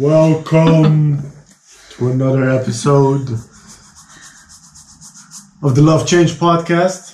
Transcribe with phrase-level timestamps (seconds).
[0.00, 1.30] Welcome
[1.90, 3.28] to another episode
[5.62, 7.12] of the Love Change podcast.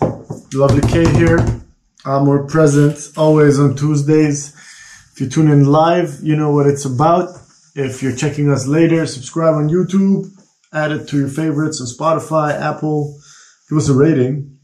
[0.54, 1.44] Lovely K here.
[2.04, 4.54] I'm more present always on Tuesdays.
[5.12, 7.30] If you tune in live, you know what it's about.
[7.74, 10.30] If you're checking us later, subscribe on YouTube,
[10.72, 13.18] add it to your favorites on Spotify, Apple.
[13.68, 14.60] Give us a rating.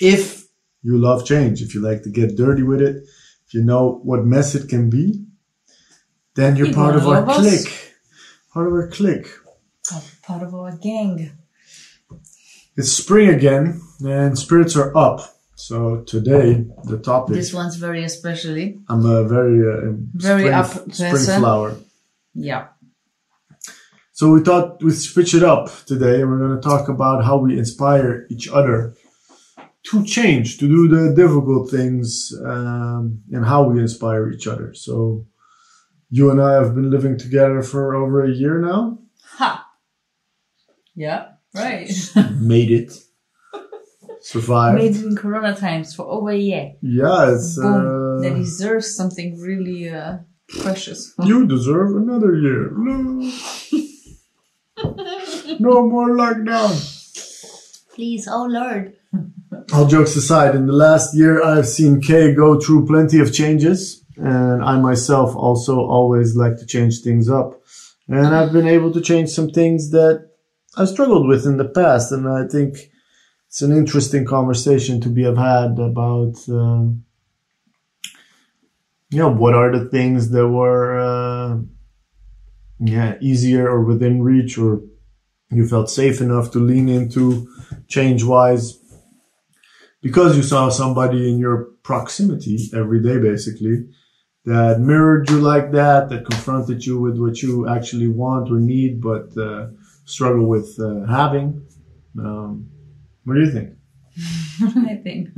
[0.00, 0.44] If
[0.84, 3.02] you love change, if you like to get dirty with it,
[3.48, 5.26] if you know what mess it can be,
[6.34, 7.38] then you're part of our us.
[7.38, 7.94] clique.
[8.52, 9.28] Part of our clique.
[10.22, 11.32] Part of our gang.
[12.76, 15.20] It's spring again and spirits are up.
[15.54, 18.78] So today the topic This one's very especially.
[18.88, 21.76] I'm a very uh, Very spring, up spring flower.
[22.34, 22.68] Yeah.
[24.12, 27.38] So we thought we'd switch it up today and we're going to talk about how
[27.38, 28.94] we inspire each other
[29.84, 34.74] to change, to do the difficult things, um, and how we inspire each other.
[34.74, 35.26] So
[36.10, 38.98] you and I have been living together for over a year now.
[39.36, 39.66] Ha.
[40.94, 41.28] Yeah.
[41.54, 41.90] Right.
[42.40, 42.92] Made it.
[44.22, 44.76] Survived.
[44.78, 46.72] Made it in Corona times for over a year.
[46.82, 48.18] yeah, it's, Boom.
[48.18, 50.18] uh, That deserves something really uh,
[50.60, 51.14] precious.
[51.24, 52.70] You deserve another year.
[52.76, 53.30] No.
[55.58, 56.74] no more lockdown.
[57.94, 58.94] Please, oh Lord.
[59.72, 63.99] All jokes aside, in the last year, I've seen Kay go through plenty of changes,
[64.20, 67.60] and I myself also always like to change things up.
[68.08, 70.30] And I've been able to change some things that
[70.76, 72.90] I struggled with in the past, and I think
[73.48, 77.04] it's an interesting conversation to be have had about, um,
[79.10, 81.58] you know, what are the things that were, uh,
[82.78, 84.82] yeah, easier or within reach, or
[85.50, 87.48] you felt safe enough to lean into
[87.88, 88.78] change wise
[90.02, 93.88] because you saw somebody in your proximity every day, basically,
[94.44, 99.00] that mirrored you like that, that confronted you with what you actually want or need,
[99.00, 99.68] but uh,
[100.04, 101.66] struggle with uh, having.
[102.18, 102.70] Um,
[103.24, 103.70] what do you think?
[104.88, 105.28] I think.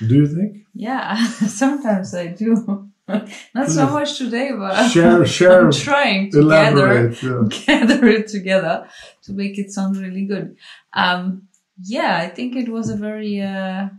[0.00, 0.58] Do you think?
[0.74, 2.90] Yeah, sometimes I do.
[3.54, 7.42] Not so much today, but Share, share, I'm trying to gather yeah.
[7.64, 8.88] gather it together
[9.22, 10.56] to make it sound really good.
[10.92, 11.46] Um,
[11.80, 13.90] yeah, I think it was a very uh,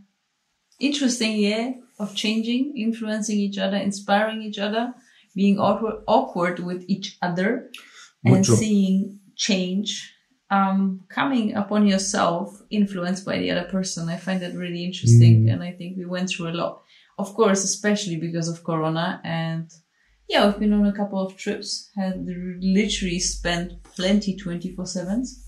[0.79, 4.93] interesting year of changing, influencing each other, inspiring each other,
[5.35, 7.69] being awkward, awkward with each other,
[8.25, 8.53] and Mucho.
[8.55, 10.13] seeing change
[10.49, 14.09] um, coming upon yourself, influenced by the other person.
[14.09, 15.53] I find that really interesting, Mm.
[15.53, 16.81] and I think we went through a lot.
[17.19, 19.69] Of course, especially because of Corona and
[20.29, 22.25] yeah, we've been on a couple of trips, had
[22.59, 25.43] literally spent plenty 24 sevens.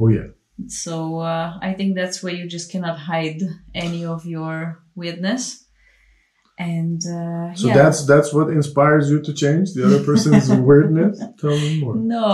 [0.00, 0.28] Oh yeah.
[0.68, 3.40] So, uh, I think that's where you just cannot hide
[3.74, 5.65] any of your weirdness.
[6.58, 7.74] And, uh, So yeah.
[7.74, 11.20] that's that's what inspires you to change the other person's weirdness.
[11.38, 11.94] Tell me more.
[11.96, 12.32] No,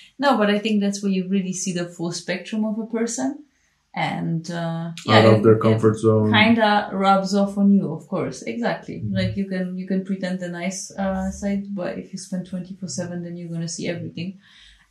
[0.18, 3.44] no, but I think that's where you really see the full spectrum of a person.
[3.92, 6.32] And, uh, yeah, Out of it- their it comfort zone.
[6.32, 8.38] kinda rubs off on you, of course.
[8.42, 9.02] Exactly.
[9.02, 9.12] Mhm.
[9.18, 12.74] Like you can you can pretend the nice uh, side, but if you spend twenty
[12.78, 14.38] four seven, then you're gonna see everything,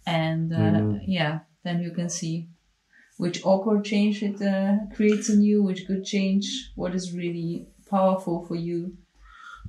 [0.06, 1.00] and uh, Mhm.
[1.08, 2.50] yeah, then you can see
[3.18, 8.46] which awkward change it uh, creates in you, which good change, what is really powerful
[8.46, 8.98] for you.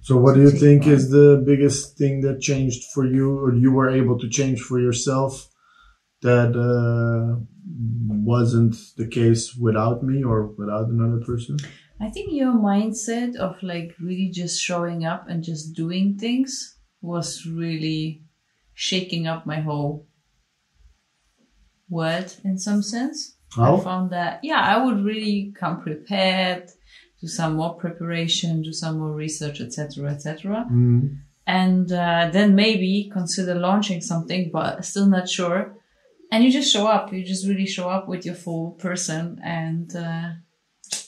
[0.03, 0.93] So, what do you think on.
[0.93, 4.81] is the biggest thing that changed for you, or you were able to change for
[4.81, 5.49] yourself
[6.23, 7.41] that uh,
[8.09, 11.59] wasn't the case without me or without another person?
[12.01, 17.47] I think your mindset of like really just showing up and just doing things was
[17.47, 18.23] really
[18.73, 20.07] shaking up my whole
[21.91, 23.37] world in some sense.
[23.59, 26.71] I found that, yeah, I would really come prepared,
[27.21, 30.67] do some more preparation, do some more research, etc., etc.
[30.71, 31.19] Mm.
[31.47, 35.77] And uh, then maybe consider launching something, but still not sure.
[36.33, 37.13] And you just show up.
[37.13, 40.31] You just really show up with your full person and uh,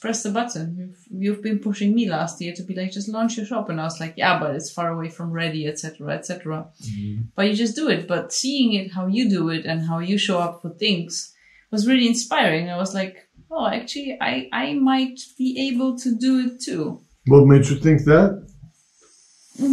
[0.01, 0.77] press the button.
[0.77, 3.81] You've, you've been pushing me last year to be like, just launch your shop, and
[3.81, 6.69] I was like, yeah, but it's far away from ready, etc., etc.
[6.83, 7.27] Mm.
[7.37, 8.09] But you just do it.
[8.09, 11.33] But seeing it, how you do it, and how you show up for things
[11.71, 12.69] was really inspiring.
[12.69, 17.47] I was like, oh, actually, I I might be able to do it too What
[17.47, 18.31] made you think that?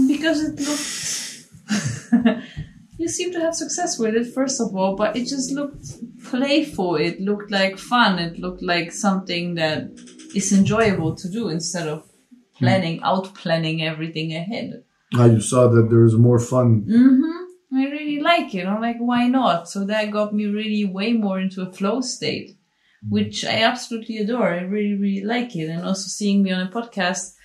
[0.08, 2.44] because it looked.
[2.98, 5.86] you seem to have success with it, first of all, but it just looked
[6.24, 6.96] playful.
[6.96, 8.20] It looked like fun.
[8.20, 9.90] It looked like something that
[10.36, 12.08] is enjoyable to do instead of
[12.56, 14.84] planning, out planning everything ahead.
[15.16, 16.82] Ah, you saw that there was more fun.
[16.82, 17.78] Mm-hmm.
[17.78, 18.68] I really like it.
[18.68, 19.70] I'm like, why not?
[19.70, 22.58] So that got me really way more into a flow state,
[23.08, 24.52] which I absolutely adore.
[24.54, 25.70] I really, really like it.
[25.70, 27.36] And also seeing me on a podcast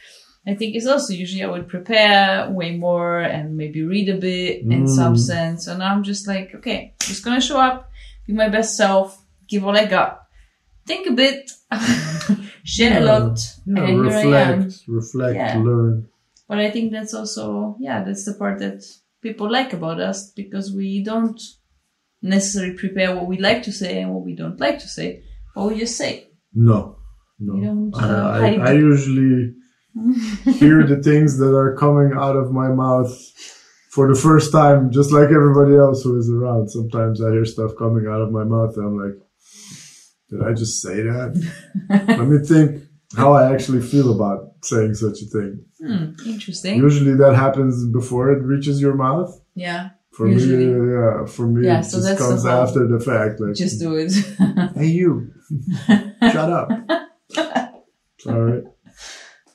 [0.47, 4.61] I think it's also usually I would prepare way more and maybe read a bit
[4.61, 4.89] in Mm.
[4.95, 5.67] some sense.
[5.69, 7.89] And I'm just like, okay, just gonna show up,
[8.27, 9.19] be my best self,
[9.49, 10.21] give all I got,
[10.87, 11.51] think a bit,
[12.65, 14.59] share a lot, Yeah, and here I am.
[14.65, 15.59] reflect, reflect, Yeah.
[15.63, 16.09] learn.
[16.47, 18.85] But I think that's also, yeah, that's the part that
[19.23, 21.41] people like about us because we don't
[22.21, 25.23] necessarily prepare what we like to say and what we don't like to say,
[25.55, 26.29] but you say.
[26.53, 26.99] No,
[27.39, 27.91] no.
[27.95, 29.55] I, I, I usually
[30.45, 33.13] hear the things that are coming out of my mouth
[33.91, 36.69] for the first time, just like everybody else who is around.
[36.69, 39.19] Sometimes I hear stuff coming out of my mouth and I'm like,
[40.31, 41.51] did I just say that?
[42.09, 42.83] Let me think
[43.17, 45.65] how I actually feel about saying such a thing.
[45.81, 46.77] Hmm, interesting.
[46.77, 49.41] Usually that happens before it reaches your mouth.
[49.55, 50.67] Yeah, For Usually.
[50.67, 53.41] me, yeah, for me, Yeah, it so just the comes whole- after the fact.
[53.41, 54.13] Like, just do it.
[54.77, 55.33] hey, you,
[56.35, 56.69] shut up.
[58.21, 58.63] Sorry,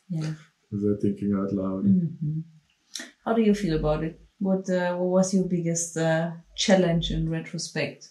[0.09, 0.31] yeah.
[0.71, 1.83] was I thinking out loud?
[1.85, 2.39] hmm
[3.25, 4.19] How do you feel about it?
[4.39, 8.09] What uh, What was your biggest uh, challenge in retrospect?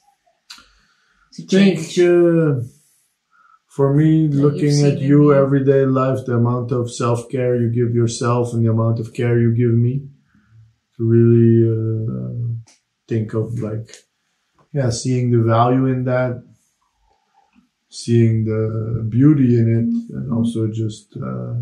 [1.34, 1.98] To think change.
[2.00, 2.60] uh,
[3.76, 7.94] for me, you've looking at you everyday life, the amount of self care you give
[7.94, 9.94] yourself and the amount of care you give me,
[10.96, 12.32] to really uh,
[13.08, 13.96] think of like,
[14.72, 16.44] yeah, seeing the value in that,
[17.88, 21.54] seeing the beauty in it, and also just uh,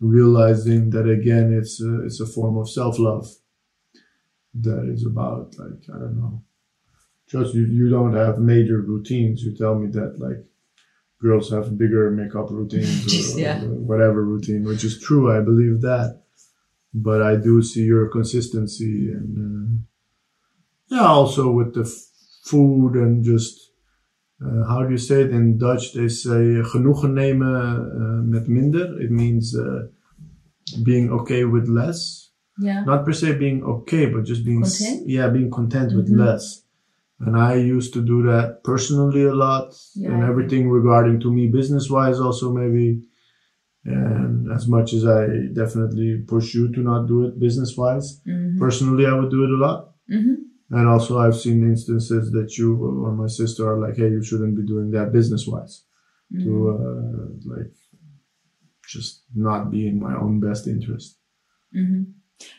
[0.00, 3.26] realizing that again, it's a, it's a form of self love
[4.54, 6.42] that is about like I don't know
[7.26, 9.42] just you, you don't have major routines.
[9.42, 10.44] You tell me that like
[11.20, 13.62] girls have bigger makeup routines or, Yeah.
[13.64, 15.32] or whatever routine, which is true.
[15.36, 16.22] I believe that,
[16.92, 19.84] but I do see your consistency and uh,
[20.88, 22.08] yeah, also with the f-
[22.44, 23.70] food and just
[24.44, 25.92] uh, how do you say it in Dutch?
[25.94, 29.00] They say genoegen nemen uh, met minder.
[29.00, 29.88] It means uh,
[30.82, 32.24] being okay with less
[32.58, 32.84] yeah.
[32.84, 35.06] not per se being okay, but just being Content?
[35.08, 36.18] yeah, being content with Mhm.
[36.18, 36.62] less.
[37.20, 41.48] And I used to do that personally a lot, Yeah, and everything regarding to me
[41.48, 43.02] business wise also maybe.
[43.84, 48.58] And as much as I definitely push you to not do it business wise, hmm
[48.58, 49.78] personally I would do it a lot.
[50.08, 50.34] hmm
[50.76, 54.56] And also I've seen instances that you or my sister are like, hey, you shouldn't
[54.56, 55.84] be doing that business wise.
[56.42, 57.72] To uh, like
[58.88, 61.18] just not be in my own best interest.
[61.72, 62.02] hmm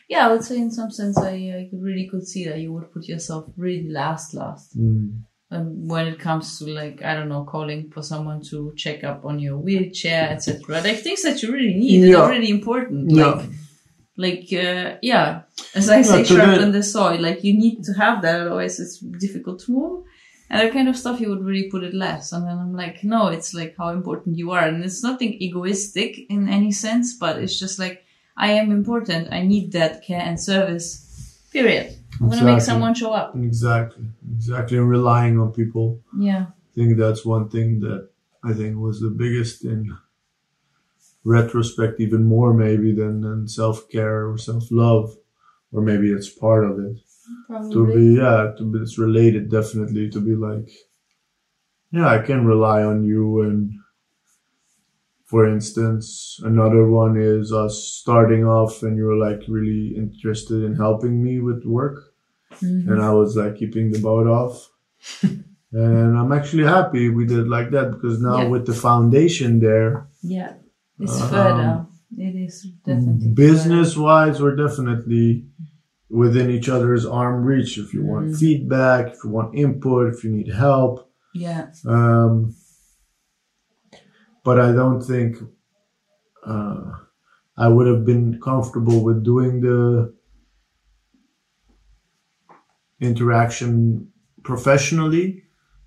[0.08, 2.92] Yeah, I would say in some sense I, I really could see that you would
[2.92, 4.76] put yourself really last, last.
[4.78, 5.20] Mm.
[5.50, 9.24] Um, when it comes to like I don't know, calling for someone to check up
[9.24, 10.80] on your wheelchair, etc.
[10.82, 12.22] Like things that you really need and Yeah.
[12.22, 13.10] are really important.
[13.10, 13.26] Yeah.
[13.26, 13.50] Like,
[14.16, 15.42] like uh, yeah,
[15.74, 17.20] as I say, Yeah, sharpen the- the soil.
[17.20, 20.04] Like you need to have that, otherwise it's difficult to move.
[20.48, 22.30] And that kind of stuff, you would really put it less.
[22.32, 26.18] And then I'm like, no, it's like how important you are, and it's nothing egoistic
[26.30, 28.04] in any sense, but it's just like
[28.36, 29.32] I am important.
[29.32, 31.02] I need that care and service.
[31.52, 31.94] Period.
[32.20, 33.34] I'm gonna make someone show up.
[33.34, 34.78] Exactly, exactly.
[34.78, 36.00] And relying on people.
[36.18, 36.46] Yeah.
[36.48, 38.08] I think that's one thing that
[38.44, 39.96] I think was the biggest in
[41.26, 45.14] retrospect, even more maybe than, than self care or self love,
[45.72, 46.96] or maybe it's part of it.
[47.48, 47.72] Probably.
[47.72, 50.68] To be, yeah, to be, it's related definitely to be like,
[51.90, 53.42] yeah, I can rely on you.
[53.42, 53.72] And
[55.24, 61.22] for instance, another one is us starting off and you're like really interested in helping
[61.22, 61.98] me with work
[62.62, 62.86] Mhm.
[62.88, 64.70] and I was like keeping the boat off.
[65.72, 68.48] and I'm actually happy we did like that because now Yeah.
[68.48, 70.52] with the foundation there, Yeah,
[70.98, 71.86] it's Um, further.
[72.16, 75.46] It is definitely business wise, we're definitely
[76.08, 77.78] within each other's arm reach.
[77.78, 78.38] If you want Mhm.
[78.38, 81.10] feedback, if you want input, if you need help.
[81.34, 82.54] Yeah, Um,
[84.44, 85.36] but I don't think
[86.44, 86.92] uh,
[87.56, 90.12] I would have been comfortable with doing the
[93.00, 94.08] interaction
[94.42, 95.42] professionally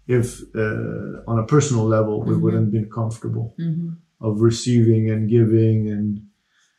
[0.07, 2.41] if uh, on a personal level we Mhm.
[2.41, 3.89] wouldn't have been comfortable hmm
[4.21, 6.21] of receiving and giving and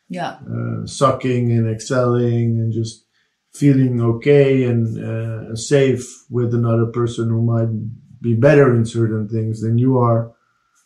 [0.09, 3.05] yeah, uh, sucking and excelling and just
[3.53, 7.69] feeling okay and uh, safe with another person who might
[8.21, 10.33] be better in certain things than you are.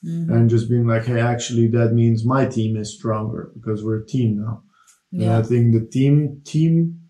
[0.03, 4.01] Hmm and just being like hey actually that means my team is stronger because we're
[4.01, 4.63] a team now.
[5.13, 7.01] And i think the team team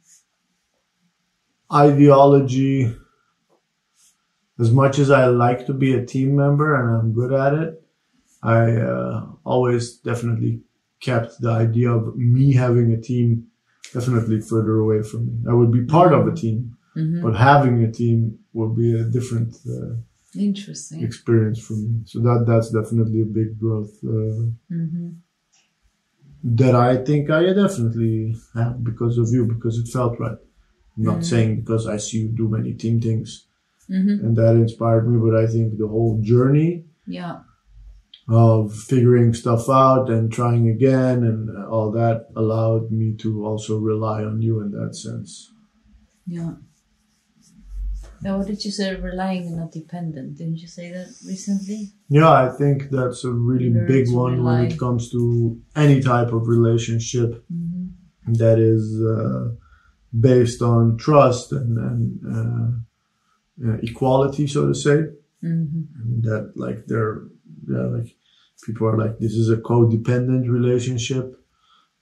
[1.72, 2.94] ideology
[4.60, 7.83] as much as i like to be a team member and i'm good at it
[8.44, 8.60] i
[8.92, 10.60] uh, always definitely
[11.00, 13.28] kept the idea of me having a team
[13.92, 16.58] definitely further away from me i would be part of a team
[16.94, 19.94] hmm but having a team would be a different uh,
[20.48, 21.00] interesting.
[21.08, 25.08] experience for me so that that's definitely a big growth uh, hmm
[26.60, 30.36] that I think I definitely have because of you, because it felt right.
[30.96, 33.46] I'm not saying because I see you do many team things
[33.90, 34.24] Mm-hmm.
[34.24, 37.40] and that inspired me, but I think the whole journey Yeah.
[38.26, 44.25] Of figuring stuff out and trying again and all that allowed me to also rely
[44.25, 45.52] on you in that sense.
[46.26, 46.52] Yeah.
[48.23, 48.95] Now, what did you say?
[48.95, 50.38] Relying and not dependent.
[50.38, 51.90] Didn't you say that recently?
[52.09, 56.33] Yeah, I think that's a really Learn big one when it comes to any type
[56.33, 58.33] of relationship Mm-hmm.
[58.35, 59.54] that is uh,
[60.19, 62.85] based on trust and, and
[63.66, 65.04] uh, uh, equality, so to say.
[65.43, 66.23] Mm-hmm.
[66.23, 67.25] That like they're
[67.68, 68.14] yeah, like
[68.64, 71.26] people are like this is a codependent relationship,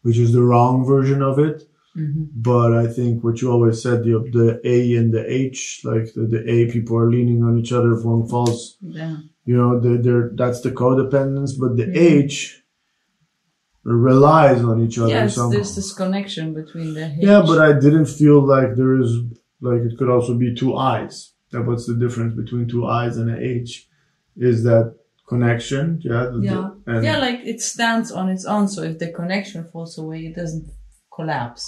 [0.03, 1.63] which is the wrong version of it.
[1.97, 2.25] Mm-hmm.
[2.35, 6.23] But I think what you always said, the the A and the H, like the,
[6.35, 9.17] the A people are leaning on each other if one falls Yeah.
[9.45, 11.97] you know they're, they're that's the codependence but the Mhm.
[11.97, 12.63] h
[13.85, 17.19] relies on each other Yes, somehow there's this connection between the H.
[17.21, 19.11] yeah but i didn't feel like there is
[19.61, 23.29] like it could also be two eyes that what's the difference between two eyes and
[23.29, 23.89] an h
[24.37, 24.95] is that
[25.29, 26.71] connection yeah the- Yeah.
[26.87, 28.69] and yeah, like it stands on its own.
[28.69, 30.67] So if the connection falls away, it doesn't
[31.17, 31.63] collapse.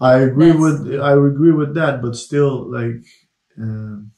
[0.00, 3.02] i agree That's- with i agree with that but still like
[3.64, 4.10] um,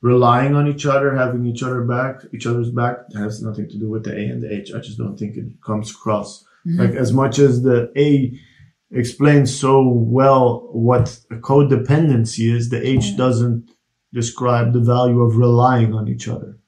[0.00, 3.88] relying on each other having each other back each other's back has nothing to do
[3.90, 6.30] with the a and the h i just don't think it comes across
[6.66, 6.78] Mhm.
[6.78, 8.08] Like as much as the A
[9.02, 13.70] explains so well what a codependency is, the H doesn't
[14.12, 16.58] describe the value of relying on each other.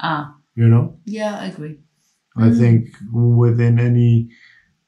[0.00, 1.80] Ah, You know, yeah, I agree.
[2.36, 2.58] I Mhm.
[2.58, 4.28] think within any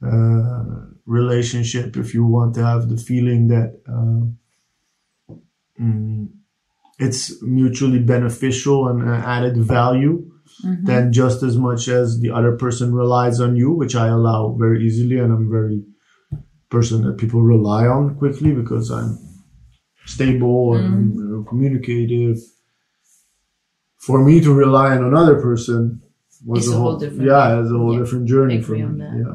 [0.03, 0.65] uh,
[1.07, 4.23] relationship, if you want to have the feeling that uh,
[5.81, 6.29] mm,
[6.99, 10.31] it's mutually beneficial and uh, added value,
[10.65, 10.87] Mhm.
[10.87, 14.85] then just as much as the other person relies on you, which I allow very
[14.85, 15.83] easily, and I'm very
[16.71, 19.19] person that people rely on quickly because I'm
[20.07, 22.39] stable and you know, communicative.
[23.99, 26.01] For me to rely on another person
[26.47, 29.05] was It's a whole, different- yeah, it's a whole yeah, different journey for me.
[29.05, 29.35] Yeah,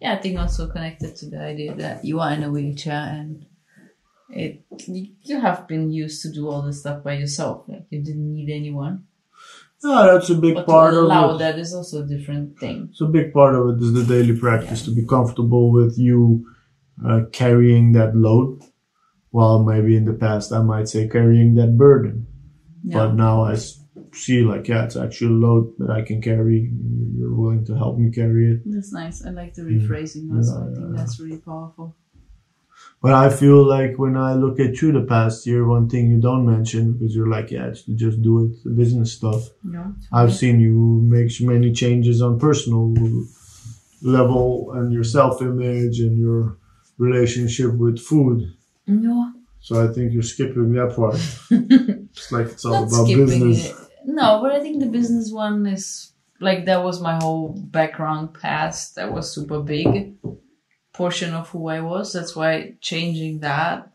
[0.00, 3.46] Yeah, I think also connected to the idea that you are in a wheelchair and
[4.28, 7.64] it you, have been used to do all this stuff by yourself.
[7.68, 9.04] Like you didn't need anyone.
[9.84, 11.38] yeah, that's a big But part of it.
[11.38, 12.90] that is also a different thing.
[12.94, 16.46] So a big part of it is the daily practice to be comfortable with you
[17.06, 18.60] uh, carrying that load,
[19.30, 22.26] while maybe in the past I might say carrying that burden.
[22.84, 22.98] Yeah.
[22.98, 23.54] But now I
[24.12, 26.70] see like, yeah, it's actually a load that I can carry.
[27.16, 28.62] You're willing to help me carry it.
[28.66, 29.24] That's nice.
[29.24, 29.86] I like the mm.
[29.86, 30.70] rephrasing also.
[30.70, 30.96] I think yeah.
[30.96, 31.96] that's really powerful.
[33.00, 36.20] But I feel like when I look at you the past year, one thing you
[36.20, 39.48] don't mention because you're like, yeah, it's just do it, the business stuff.
[39.64, 42.94] No, I've seen you make many changes on personal
[44.02, 46.58] level and your self-image and your
[46.98, 48.54] relationship with food.
[48.86, 51.14] no, So I think you're skipping that part.
[51.50, 53.70] it's like it's all not about business.
[53.70, 53.76] it.
[54.04, 58.96] No, but I think the business one is like that was my whole background past.
[58.96, 60.16] That was super big
[60.92, 62.12] portion of who I was.
[62.12, 63.92] That's why changing that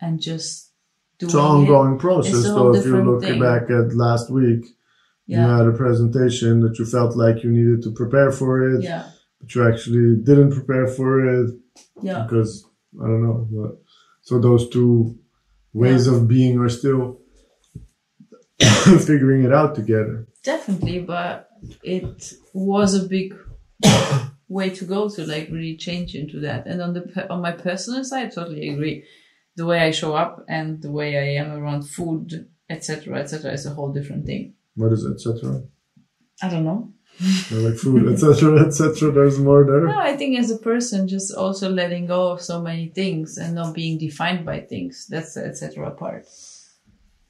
[0.00, 0.70] and just
[1.18, 2.34] doing It's an ongoing process.
[2.34, 3.40] It's a So if you look thing.
[3.40, 4.70] back at last week, it.
[5.26, 9.10] you had a presentation that you felt like you needed to prepare for it, yeah,
[9.40, 11.50] but you actually didn't prepare for it
[12.02, 12.22] yeah.
[12.22, 12.64] because
[13.00, 13.48] I don't know.
[13.50, 13.82] But
[14.22, 15.18] so those two
[15.72, 17.20] ways of being are still
[19.06, 20.26] figuring it out together.
[20.42, 21.48] Definitely, but
[21.82, 23.34] it was a big
[24.48, 26.66] way to go to like really change into that.
[26.66, 29.04] And on the on my personal side, I totally agree.
[29.56, 33.66] The way I show up and the way I am around food, etc., etc., is
[33.66, 34.54] a whole different thing.
[34.74, 35.62] What is etc.
[36.42, 36.92] I don't know.
[37.50, 39.10] Like food, etc., etc.
[39.10, 39.88] There's more there.
[39.88, 43.56] No, I think as a person, just also letting go of so many things and
[43.56, 45.06] not being defined by things.
[45.08, 45.90] That's the etc.
[45.92, 46.26] part.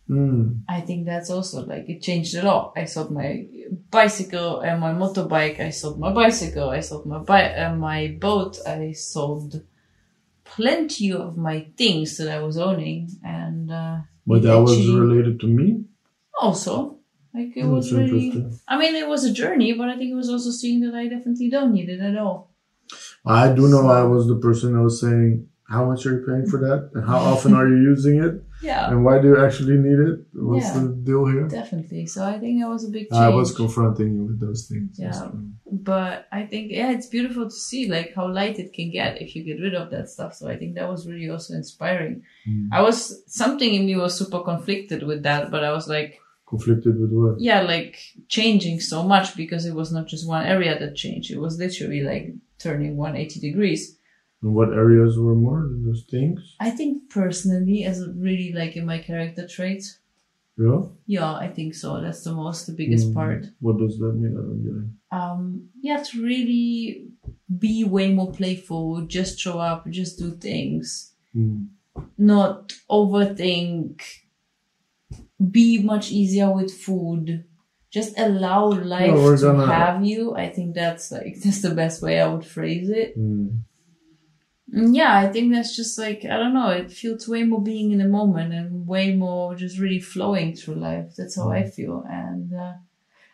[0.08, 0.62] Mm.
[0.68, 2.72] I think that's also like it changed a lot.
[2.76, 3.46] I sold my
[3.90, 5.60] bicycle and my motorbike.
[5.60, 6.70] I sold my bicycle.
[6.70, 8.58] I sold my bi- uh, my boat.
[8.66, 9.62] I sold
[10.44, 15.46] plenty of my things that I was owning, and uh, But that was related to
[15.46, 15.84] me.
[16.40, 16.98] also
[17.34, 18.32] like it Oh, was really.
[18.66, 21.08] I mean, it was a journey, but I think it was also seeing that I
[21.08, 22.50] definitely don't need it at all.
[23.26, 26.46] I do know I was the person that was saying, "How much are you paying
[26.52, 26.90] for that?
[26.94, 28.34] And how often are you using it?
[28.60, 30.16] Yeah, And why do you actually need it?
[30.32, 30.80] What's Yeah.
[30.80, 32.06] the deal here?" definitely.
[32.06, 33.22] So I think that was a big change.
[33.28, 34.98] I was confronting you with those things.
[34.98, 35.12] Yeah.
[35.12, 35.38] So,
[35.90, 39.36] but I think yeah, it's beautiful to see like how light it can get if
[39.36, 40.34] you get rid of that stuff.
[40.34, 42.22] So I think that was really also inspiring.
[42.48, 42.68] Mm.
[42.72, 46.98] I was something in me was super conflicted with that, but I was like, Conflicted
[46.98, 47.40] with what?
[47.40, 47.98] yeah, like
[48.28, 51.30] changing so much because it was not just one area that changed.
[51.30, 53.97] It was literally like turning 180 degrees.
[54.42, 56.54] And what areas were more than those things?
[56.60, 59.98] I think personally, as really like in my character traits,
[60.56, 60.82] Yeah.
[61.06, 62.00] yeah, I think so.
[62.00, 63.46] That's the most, the biggest Mm, part.
[63.60, 64.32] What does that mean?
[64.38, 64.88] I don't get it.
[65.10, 67.08] Um, yeah, to really
[67.58, 71.68] be way more playful, just show up, just do things, Mm.
[72.16, 74.02] not overthink,
[75.50, 77.44] be much easier with food.
[77.90, 80.34] Just allow life we're to have you.
[80.34, 83.18] I think that's like that's the best way I would phrase it.
[83.18, 83.62] Mm.
[84.70, 86.68] Yeah, I think that's just like I don't know.
[86.68, 90.74] It feels way more being in the moment and way more just really flowing through
[90.76, 91.14] life.
[91.16, 92.72] That's how I feel, and uh,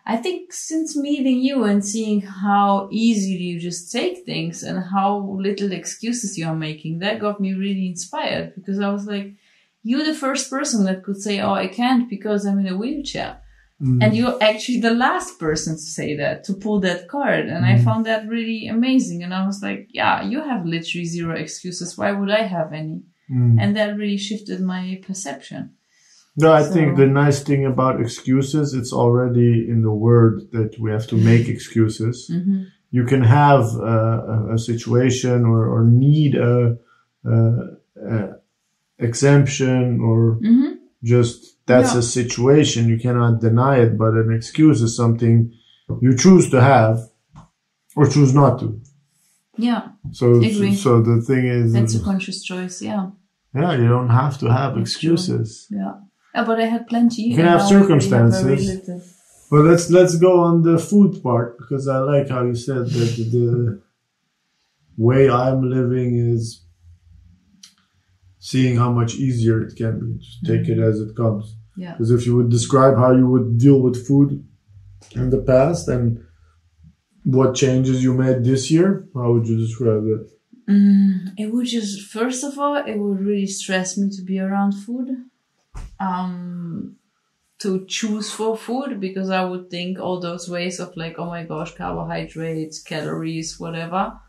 [0.07, 5.19] I think since meeting you and seeing how easily you just take things and how
[5.41, 9.35] little excuses you are making, that got me really inspired because I was like,
[9.85, 13.41] you're the first person that could say, "Oh, I can't because I'm in a wheelchair."
[13.85, 14.03] Mm.
[14.03, 17.45] And you're actually the last person to say that, to pull that card.
[17.55, 17.85] And I Mhm.
[17.85, 19.23] found that really amazing.
[19.25, 21.99] And I was like, yeah, you have literally zero excuses.
[21.99, 23.03] Why would I have any?
[23.31, 23.57] Mm.
[23.61, 25.62] And that really shifted my perception.
[26.37, 30.71] No, I So- think the nice thing about excuses, it's already in the word that
[30.81, 32.17] we have to make excuses.
[32.33, 32.62] Mm-hmm.
[32.91, 33.64] You can have
[33.97, 36.76] a, a situation or, or need a,
[37.25, 37.35] a,
[38.12, 38.37] a
[38.99, 40.73] exemption or Mm-hmm.
[41.03, 43.97] just that's a situation you cannot deny it.
[43.99, 45.52] But an excuse is something
[46.00, 46.99] you choose to have
[47.97, 48.80] or choose not to.
[49.56, 50.75] Yeah, So, Agree.
[50.75, 52.83] so the thing is, that's a conscious choice.
[52.83, 53.11] Yeah,
[53.54, 55.12] yeah, you don't have to have That's true.
[55.12, 55.68] excuses.
[55.71, 55.92] yeah.
[56.35, 57.23] Yeah, but I had plenty.
[57.23, 58.66] You can have now I really circumstances.
[58.66, 59.02] little.
[59.52, 63.14] Well, let's let's go on the food part because I like how you said that
[63.30, 63.80] the
[64.97, 66.63] way I'm living is
[68.44, 70.18] seeing how much easier it can be.
[70.18, 71.56] Just take it as it comes.
[71.78, 71.92] Yeah.
[71.92, 74.46] Because if you would describe how you would deal with food
[75.12, 76.22] in the past and
[77.24, 80.24] what changes you made this year, how would you describe it?
[80.70, 84.72] Mm, it would just first of all, it would really stress me to be around
[84.72, 85.09] food.
[85.98, 86.96] Um,
[87.61, 91.44] to choose for food because I would think all those ways of like, oh my
[91.44, 94.20] gosh, carbohydrates, calories, whatever,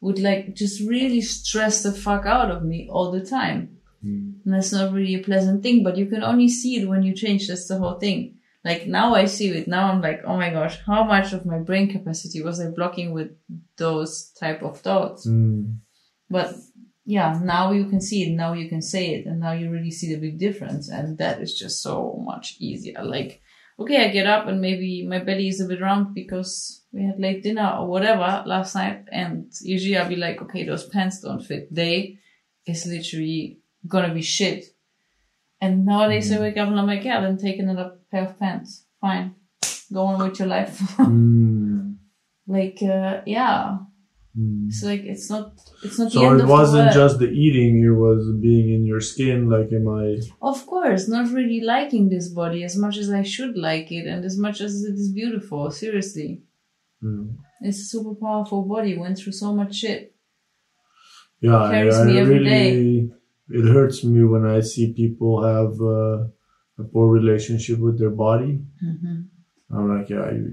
[0.00, 3.78] would like just really stress the fuck out of me all the time.
[4.02, 7.12] And that's not really a pleasant thing, but you can only see it when you
[7.12, 7.48] change.
[7.48, 8.38] That's the whole thing.
[8.64, 9.68] Like now I see it.
[9.68, 13.12] Now I'm like, oh my gosh, how much of my brain capacity was I blocking
[13.12, 13.30] with
[13.76, 15.26] those type of thoughts?
[15.26, 15.78] Mm.
[16.30, 16.54] But
[17.04, 19.92] yeah, now you can see it, now you can say it, and now you really
[19.92, 20.88] see the big difference.
[20.88, 23.02] And that is just so much easier.
[23.04, 23.40] Like,
[23.78, 27.20] okay, I get up and maybe my belly is a bit round because we had
[27.20, 29.04] late dinner or whatever last night.
[29.12, 31.72] And usually I'll be like, okay, those pants don't fit.
[31.74, 32.18] They
[32.66, 34.66] is literally gonna be shit.
[35.60, 38.84] And nowadays I wake up and I'm like, yeah, then take another pair of pants.
[39.00, 39.34] Fine.
[39.92, 40.78] Go on with your life.
[40.98, 41.96] Mm.
[42.46, 43.78] like, uh, yeah.
[44.38, 44.66] Mm.
[44.68, 47.10] It's like, it's not, it's not the So end it of wasn't the world.
[47.10, 49.48] just the eating; it was being in your skin.
[49.48, 50.16] Like, am I?
[50.42, 54.24] Of course, not really liking this body as much as I should like it and
[54.24, 55.70] as much as it is beautiful.
[55.70, 56.42] Seriously.
[57.02, 57.36] Mm.
[57.62, 60.14] It's a super powerful body, went through so much shit.
[61.40, 63.10] Yeah, I, Carries I me every really.
[63.48, 68.60] It hurts me when I see people have uh, a poor relationship with their body.
[68.84, 69.76] Mm-hmm.
[69.76, 70.52] I'm like, yeah, you.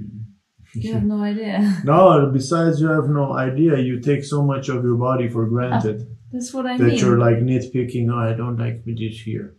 [0.76, 1.58] You have no idea.
[1.84, 3.78] No, besides you have no idea.
[3.80, 6.90] You take so much of your body for granted That's what I that mean.
[6.96, 8.10] That you're like nitpicking.
[8.12, 9.56] Oh, I don't like this here,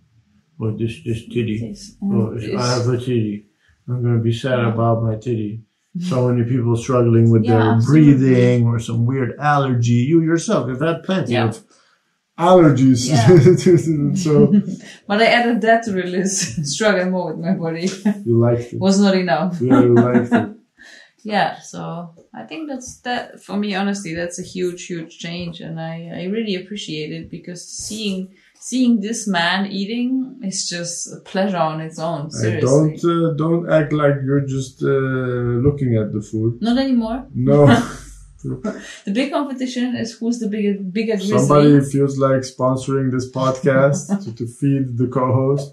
[0.59, 1.59] or this this titty.
[1.69, 3.47] This Oh, and I have a titty.
[3.89, 4.73] I'm gonna be sad Yeah.
[4.75, 5.63] about my titty.
[6.01, 8.15] So many people struggling with Yeah, their absolutely.
[8.15, 10.01] breathing or some weird allergy.
[10.11, 11.45] You yourself have had plenty Yeah.
[11.51, 11.63] of
[12.37, 13.03] allergies.
[14.17, 14.33] so
[15.07, 16.67] But I added that to the list.
[16.67, 17.89] Struggle more with my body.
[18.25, 18.81] you liked it.
[18.81, 19.61] Was not enough.
[19.61, 20.51] Yeah, you liked it.
[21.25, 25.81] Yeah so i think that's that for me honestly that's a huge huge change and
[25.81, 31.57] i i really appreciate it because seeing seeing this man eating is just a pleasure
[31.57, 34.87] on its own I seriously don't uh, don't act like you're just uh,
[35.67, 36.61] looking at the food.
[36.61, 37.67] not anymore No,
[38.45, 44.01] the big competition is who's the bigger bigger grizzly somebody feels like sponsoring this podcast
[44.25, 45.73] to, to feed the co-host.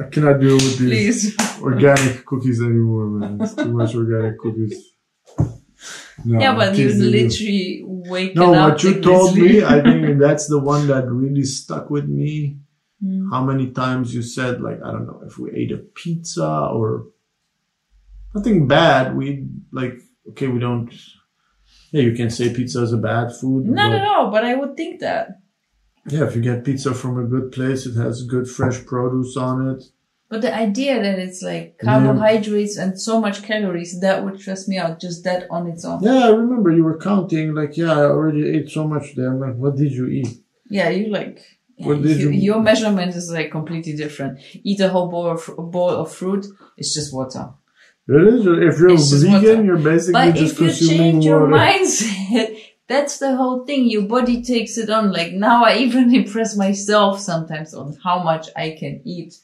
[0.00, 3.40] I cannot deal with these please organic cookies anymore, man.
[3.40, 4.92] It's too much organic cookies.
[6.24, 10.46] No, yeah but you literally waking No, up what you told me, I think that's
[10.48, 12.58] the one that really stuck with me.
[13.04, 13.28] Mm.
[13.30, 17.06] How many times you said, like, I don't know, if we ate a pizza or
[18.34, 19.94] nothing bad, we like,
[20.30, 20.90] okay, we don't.
[21.92, 23.66] Yeah, you can say pizza is a bad food.
[23.66, 25.28] no but no no but i would think that
[26.08, 29.68] Yeah, if you get pizza from a good place, it has good fresh produce on
[29.70, 29.84] it.
[30.28, 34.78] But the idea that it's like carbohydrates and so much calories, that would stress me
[34.78, 36.02] out, just that on its own.
[36.02, 39.30] Yeah, I remember you were counting, like, yeah, I already ate so much there.
[39.32, 40.28] I'm like, what did you eat?
[40.70, 41.40] Yeah, you like,
[41.78, 44.38] What did you- you- your measurement is like completely different.
[44.62, 45.40] Eat a whole bowl of,
[45.72, 47.50] bowl of fruit, it's just water.
[48.08, 52.56] It is, if you're It's vegan, you're basically But just if you change your mindset,
[52.86, 53.88] that's the whole thing.
[53.88, 55.12] Your body takes it on.
[55.12, 59.34] Like now I even impress myself sometimes on how much I can eat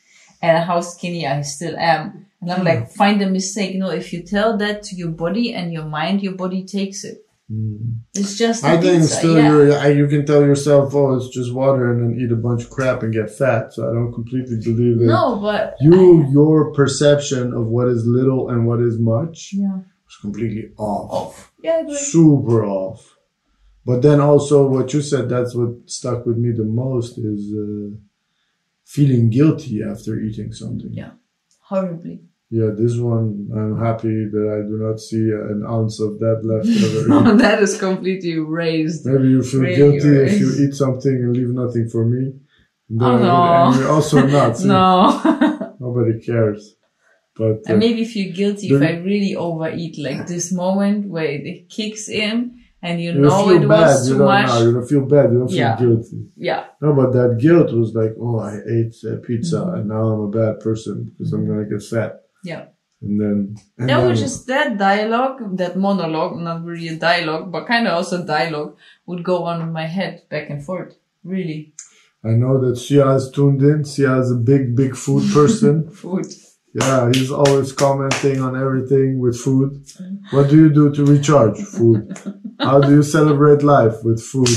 [0.43, 2.27] and how skinny I still am.
[2.41, 2.95] And I'm like, hmm.
[2.95, 3.77] find a mistake.
[3.77, 7.25] No, if you tell that to your body and your mind, your body takes it.
[7.51, 7.77] Hmm.
[8.15, 9.89] It's just I think pizza, still yeah.
[9.89, 13.03] you can tell yourself, oh, it's just water and then eat a bunch of crap
[13.03, 13.75] and get fat.
[13.75, 15.07] So I don't completely believe it.
[15.07, 20.17] No, but You, your perception of what is little and what is much yeah, is
[20.21, 21.11] completely off.
[21.11, 21.53] off.
[21.63, 21.95] Yeah, I.
[21.95, 23.17] Super off.
[23.91, 27.91] But then also what you said, that's what stuck with me the most is uh,
[28.85, 30.93] feeling guilty after eating something.
[30.93, 31.13] Yeah.
[31.71, 32.17] horribly.
[32.53, 36.67] Yeah, this one, I'm happy that I do not see an ounce of that left
[37.45, 39.07] that is completely raised.
[39.07, 42.23] Maybe you feel Really guilty if you eat something and leave nothing for me.
[42.91, 43.37] And, Oh, no.
[43.71, 44.55] and you're also not.
[44.65, 45.77] No.
[45.81, 46.75] Nobody cares.
[47.37, 51.69] But uh, I maybe feel guilty if I really overeat, like this moment where it
[51.69, 53.81] kicks in and you you know feel it bad.
[53.81, 54.49] was You too don't much.
[54.49, 54.63] know.
[54.67, 55.27] You don't feel bad.
[55.33, 55.79] You don't feel Yeah.
[55.79, 56.19] guilty.
[56.37, 59.75] Yeah, No, but that guilt was like, oh, I ate uh, pizza Mm-hmm.
[59.77, 62.13] and now I'm a bad person because I'm gonna get fat.
[62.53, 62.65] yeah.
[63.03, 63.37] And then
[63.79, 67.95] and That was just that dialogue, that monologue, not really a dialogue, but kind of
[67.95, 70.93] also dialogue, would go on in my head back and forth.
[71.25, 71.73] Really.
[72.23, 73.79] I know that Shia is tuned in.
[73.93, 75.75] Shia is a big, big food person.
[76.03, 76.27] Food.
[76.75, 79.85] Yeah, he's always commenting on everything with food.
[80.31, 81.59] What do you do to recharge?
[81.59, 82.17] Food.
[82.61, 84.49] How do you celebrate life with food?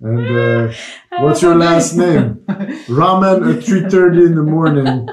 [0.00, 0.26] And
[0.70, 0.72] uh,
[1.20, 2.42] what's your last name?
[2.88, 5.08] Ramen at three thirty in the morning.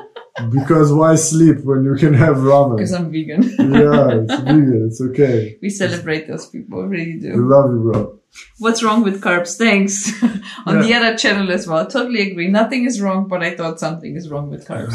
[0.52, 2.78] Because why sleep when you can have ramen?
[2.78, 2.94] Because?
[2.94, 3.44] I'm vegan.
[3.44, 4.88] Yeah, it's vegan.
[4.88, 5.58] It's okay.
[5.62, 7.34] we celebrate those people, really do.
[7.34, 8.20] We love you, bro.
[8.60, 9.58] What's wrong with carbs?
[9.58, 10.12] Thanks.
[10.66, 10.82] on Yeah.
[10.82, 11.86] the other channel as well.
[11.88, 12.48] Totally agree.
[12.48, 14.94] Nothing is wrong, but I thought something is wrong with carbs.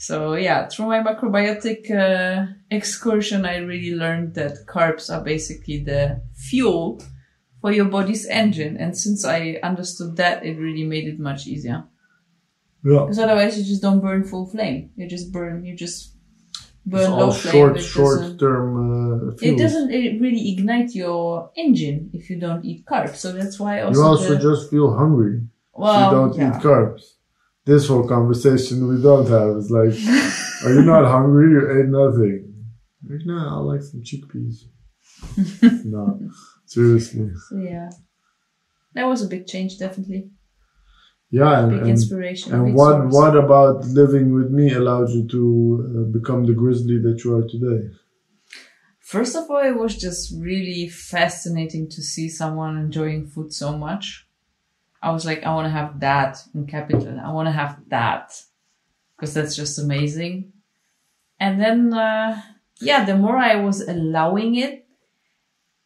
[0.00, 6.22] So yeah, through my macrobiotic uh, excursion, I really learned that carbs are basically the
[6.34, 7.02] fuel
[7.60, 8.78] for your body's engine.
[8.78, 11.84] And since I understood that, it really made it much easier.
[12.82, 13.00] Yeah.
[13.00, 14.90] Because otherwise, you just don't burn full flame.
[14.96, 15.66] You just burn.
[15.66, 16.16] You just
[16.86, 17.52] burn It's low all flame.
[17.52, 18.68] short, short term
[19.28, 23.16] uh, It doesn't it really ignite your engine if you don't eat carbs.
[23.16, 25.42] So that's why also You also the, just feel hungry.
[25.74, 26.58] well, if you don't yeah.
[26.58, 27.02] eat carbs.
[27.64, 29.92] This whole conversation we don't have is like,
[30.64, 31.50] are you not hungry?
[31.50, 32.54] You ate nothing.
[33.08, 34.64] Like, no, I like some chickpeas.
[35.84, 36.18] no,
[36.66, 37.30] seriously.
[37.48, 37.90] So yeah,
[38.94, 40.30] that was a big change, definitely.
[41.30, 42.52] Yeah, and, Big and, inspiration.
[42.52, 43.14] and big what source.
[43.14, 45.42] what about living with me allowed you to
[46.08, 47.88] uh, become the grizzly that you are today?
[49.00, 54.26] First of all, it was just really fascinating to see someone enjoying food so much.
[55.02, 57.18] I was like, I want to have that in capital.
[57.24, 58.40] I want to have that
[59.16, 60.52] because that's just amazing.
[61.38, 62.40] And then, uh,
[62.80, 64.86] yeah, the more I was allowing it,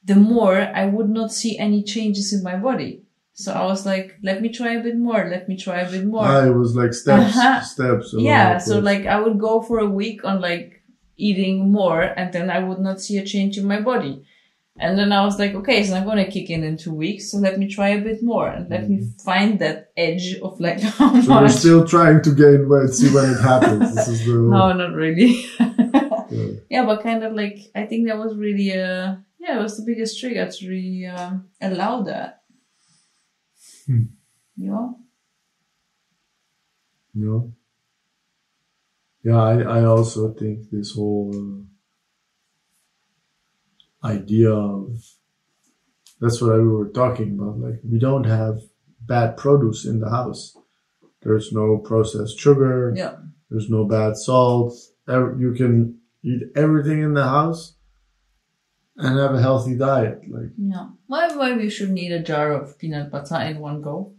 [0.04, 3.02] the more I would not see any changes in my body.
[3.32, 5.28] So I was like, let me try a bit more.
[5.28, 6.26] Let me try a bit more.
[6.26, 7.60] Ah, it was like steps, Uh-huh.
[7.60, 8.14] steps.
[8.16, 10.82] yeah so like i would go for a week on like
[11.16, 14.24] eating more and then i would not see a change in my body
[14.78, 17.30] and then i was like okay it's not going to kick in in two weeks
[17.30, 20.80] so let me try a bit more and let me find that edge of like
[20.98, 21.24] how Mm.
[21.24, 23.94] So we're still trying to gain weight, see when it happens.
[23.94, 25.46] This is the no not really
[26.30, 26.52] Yeah.
[26.70, 29.84] yeah but kind of like i think that was really uh yeah it was the
[29.84, 32.40] biggest trigger to really um, allow that
[33.86, 34.04] Hmm.
[34.56, 34.98] you know
[37.14, 37.52] You know?
[39.22, 41.62] Yeah, I, I also think this whole uh,
[44.04, 44.96] idea of
[46.20, 47.58] that's what we were talking about.
[47.58, 48.60] Like, we don't have
[49.00, 50.56] bad produce in the house.
[51.22, 52.92] There's no processed sugar.
[52.96, 53.16] yeah
[53.50, 54.74] There's no bad salt.
[55.08, 57.76] You can eat everything in the house
[58.96, 60.20] and have a healthy diet.
[60.30, 64.13] Like, yeah why why we shouldn't eat a jar of peanut butter in one go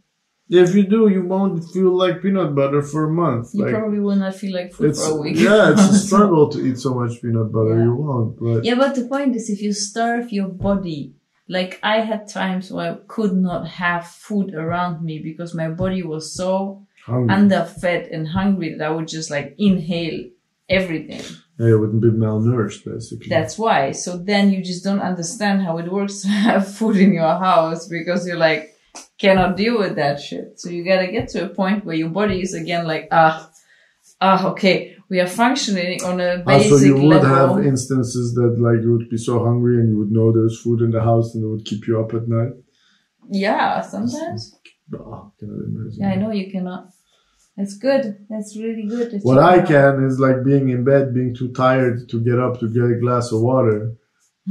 [0.50, 3.50] if you do, you won't feel like peanut butter for a month.
[3.54, 5.38] You like, probably will not feel like food for a week.
[5.38, 7.78] yeah, it's a struggle to eat so much peanut butter.
[7.78, 7.84] Yeah.
[7.86, 11.14] You won't, but yeah, but the point is, if you starve your body,
[11.48, 16.04] like I had times where I could not have food around me because my body
[16.04, 17.34] was so hungry.
[17.34, 20.26] underfed and hungry that I would just like inhale
[20.70, 21.22] everything.
[21.58, 23.30] yeah, you wouldn't be malnourished, basically.
[23.30, 23.94] That's why.
[23.94, 27.88] So then you just don't understand how it works to have food in your house
[27.88, 28.75] because you're like
[29.18, 30.60] cannot deal with that shit.
[30.60, 33.50] So you gotta get to a point where your body is again like, ah,
[34.22, 34.96] Ah, okay.
[35.10, 37.56] We are functioning on a basic you would level.
[37.58, 40.82] have instances that like you would be so hungry and you would know there's food
[40.82, 42.54] in the house and it would keep you up at night.
[43.30, 44.56] yeah, sometimes.
[44.94, 45.98] Ah, cannot imagine.
[46.00, 46.90] Yeah, I know you cannot.
[47.58, 48.26] That's good.
[48.30, 49.20] That's really good.
[49.24, 52.70] What I can is like being in bed, being too tired to get up to
[52.70, 53.94] get a glass of water,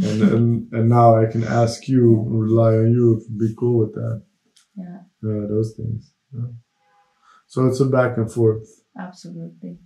[0.03, 4.23] and and, and now I can ask you, rely on you, be cool with that.
[4.77, 6.13] Yeah, Yeah, those things.
[6.35, 6.49] Yeah.
[7.47, 8.67] So it's a back and forth.
[8.99, 9.79] absolutely.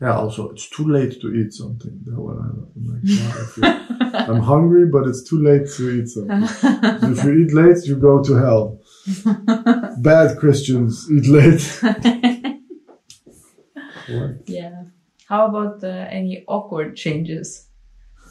[0.00, 0.16] Yeah.
[0.16, 2.00] Also, it's too late to eat something.
[2.04, 3.48] That what I, I'm like.
[3.54, 6.42] feel- I'm hungry, but it's too late to eat something.
[7.12, 8.80] if you eat late, you go to hell.
[10.00, 11.64] Bad Christians eat late.
[14.46, 14.84] Yeah.
[15.28, 17.68] How about uh, any awkward changes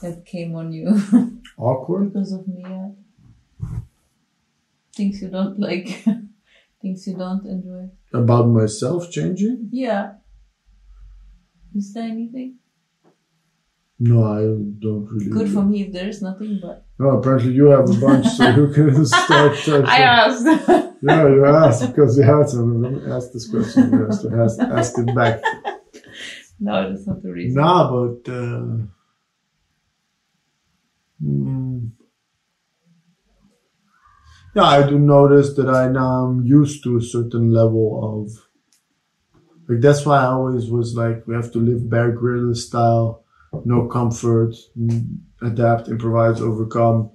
[0.01, 0.87] that came on you
[1.57, 2.13] Awkward.
[2.13, 2.61] because of me?
[2.67, 2.89] Yeah.
[4.95, 6.03] Things you don't like,
[6.81, 7.89] things you don't enjoy.
[8.13, 9.69] About myself changing?
[9.71, 10.13] Yeah.
[11.73, 12.57] Is there anything?
[14.03, 15.29] No, I don't really.
[15.29, 18.49] Good for me if there is nothing, but No, apparently you have a bunch, so
[18.49, 19.55] you can start.
[19.55, 20.43] start I asked.
[21.03, 23.91] yeah, you asked because you had me ask this question.
[23.91, 25.41] You have to ask, ask it back.
[26.59, 27.61] no, that's not the reason.
[27.61, 28.31] Nah, but.
[28.31, 28.87] Uh,
[31.23, 31.70] mm,
[34.55, 37.87] yeah, I do notice that I now am used to a certain level
[38.25, 38.31] of.
[39.67, 43.23] Like, that's why I always was like, we have to live Bear Grylls style,
[43.63, 44.53] no comfort,
[45.41, 47.11] adapt, improvise, overcome.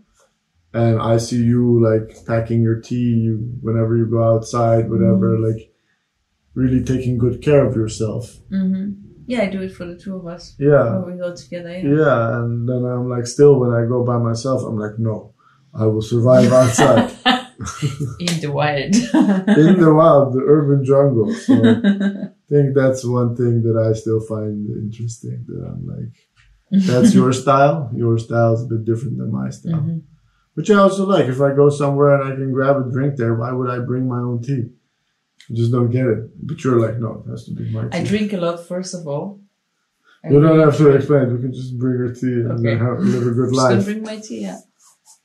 [0.73, 2.97] And I see you like packing your tea
[3.27, 5.73] you, whenever you go outside, whatever, like
[6.55, 8.37] really taking good care of yourself.
[8.49, 8.93] hmm
[9.27, 10.55] Yeah, I do it for the two of us.
[10.59, 10.99] Yeah.
[10.99, 11.71] When we go together.
[11.71, 11.97] Yeah.
[11.97, 15.35] Yeah, and then I'm like, still, when I go by myself, I'm like, no,
[15.79, 17.11] I will survive outside
[18.21, 18.95] In the wild.
[19.65, 21.33] in the wild, the urban jungle.
[21.35, 25.45] So I think that's one thing that I still find interesting.
[25.49, 26.15] That I'm like,
[26.87, 27.91] that's your style.
[27.95, 30.03] Your style is a bit different than my style, Mhm.
[30.55, 31.27] which I also like.
[31.27, 34.07] If I go somewhere and I can grab a drink there, why would I bring
[34.07, 34.65] my own tea?
[35.51, 36.21] I just don't get it.
[36.47, 37.99] But you're like, no, it has to be my tea.
[37.99, 39.41] I drink a lot, first of all.
[40.25, 41.33] I you don't have to explain.
[41.35, 42.77] We can just bring her tea and Okay.
[42.77, 43.77] have, live a good life.
[43.77, 44.03] Just life.
[44.03, 44.59] my tea, yeah.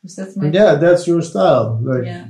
[0.04, 1.80] That's my Yeah, that's your style.
[1.82, 2.26] Like Yeah.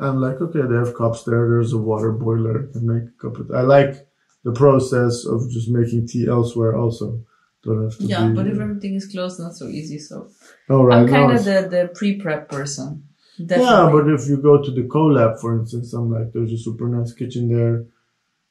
[0.00, 1.48] I'm like, okay, they have cups there.
[1.48, 2.68] There's a water boiler.
[2.68, 3.50] I can make a cup of.
[3.50, 4.06] I like
[4.42, 6.76] the process of just making tea elsewhere.
[6.76, 7.20] Also,
[7.62, 8.04] don't have to.
[8.04, 9.98] Yeah, be, but if everything is closed, not so easy.
[9.98, 10.28] So
[10.68, 13.06] oh, right, I'm kind of the, the pre-prep person.
[13.38, 13.64] Definitely.
[13.64, 16.88] yeah, but if you go to the collab, for instance, I'm like, there's a super
[16.88, 17.84] nice kitchen there.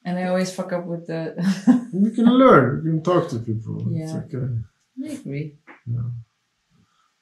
[0.06, 1.36] and I always fuck up with the.
[1.94, 2.84] You can learn.
[2.86, 3.76] You can talk to people.
[3.96, 4.22] It's Yeah.
[4.24, 4.48] okay.
[5.04, 5.56] I agree.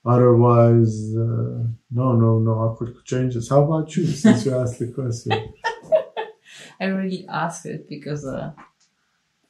[0.03, 1.61] Otherwise, uh,
[1.91, 3.49] no, no, no awkward changes.
[3.49, 4.07] How about you?
[4.07, 5.31] Since you asked the question.
[6.79, 8.63] I really asked it because uh, I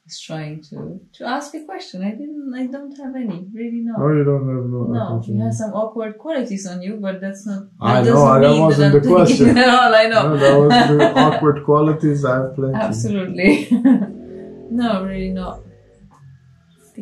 [0.03, 2.03] was trying to to ask a question.
[2.03, 2.53] I didn't.
[2.53, 3.47] I don't have any.
[3.53, 3.93] Really, no.
[3.95, 4.83] No, you don't have no.
[4.91, 7.63] No, you have some awkward qualities on you, but that's not.
[7.79, 9.57] I that know, doesn't that wasn't I'm the question.
[9.57, 9.95] at all.
[9.95, 10.35] I know.
[10.35, 12.25] No, that was the awkward qualities.
[12.25, 12.75] I have plenty.
[12.75, 13.67] Absolutely.
[13.71, 15.61] no, really not.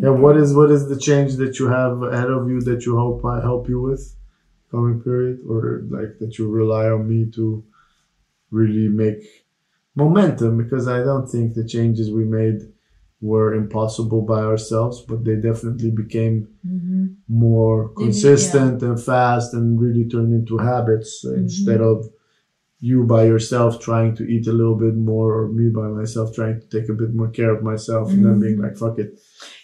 [0.01, 2.97] Yeah, what is what is the change that you have ahead of you that you
[2.97, 4.03] hope I help you with
[4.71, 7.63] coming period, or like that you rely on me to
[8.51, 9.23] really make
[9.95, 10.57] momentum?
[10.57, 12.59] Because I don't think the changes we made
[13.21, 20.05] were impossible by ourselves, but they definitely became hmm more consistent and fast and really
[20.09, 21.39] turned into habits Mm-hmm.
[21.41, 21.97] instead of
[22.81, 26.59] you by yourself trying to eat a little bit more or me by myself trying
[26.61, 28.63] to take a bit more care of myself and then being Mm-hmm.
[28.65, 29.19] like fuck it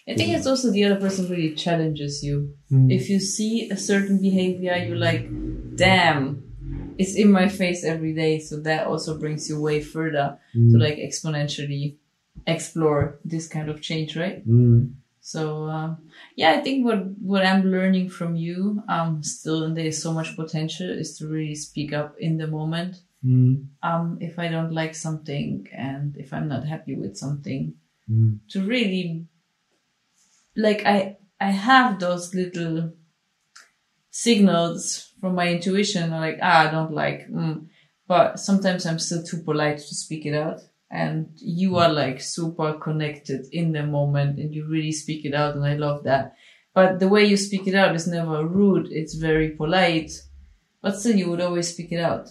[0.08, 2.56] I think it's also the other person really challenges you.
[2.72, 2.92] Mm.
[2.92, 5.28] If you see a certain behavior, you're like,
[5.76, 6.44] damn,
[7.00, 8.40] it's in my face every day.
[8.40, 10.72] So that also brings you way further Mm.
[10.72, 11.96] to like exponentially
[12.46, 14.48] explore this kind of change, right?
[14.48, 14.94] Mm.
[15.22, 15.98] So um,
[16.36, 20.36] yeah, I think what what I'm learning from you, um, still, and there's so much
[20.36, 22.98] potential, is to really speak up in the moment.
[23.26, 23.68] Mm.
[23.82, 27.74] Um, if I don't like something and if I'm not happy with something,
[28.08, 28.38] Mm.
[28.50, 29.26] to really
[30.56, 32.94] like I I have those little
[34.10, 37.68] signals from my intuition like ah I don't like mm.
[38.08, 40.62] but sometimes I'm still too polite to speak it out.
[40.92, 45.56] And you are like super connected in the moment and you really speak it out
[45.56, 46.36] and I love that.
[46.74, 48.88] But the way you speak it out is never rude.
[48.92, 50.12] It's very polite
[50.86, 52.30] but still you would always speak it out.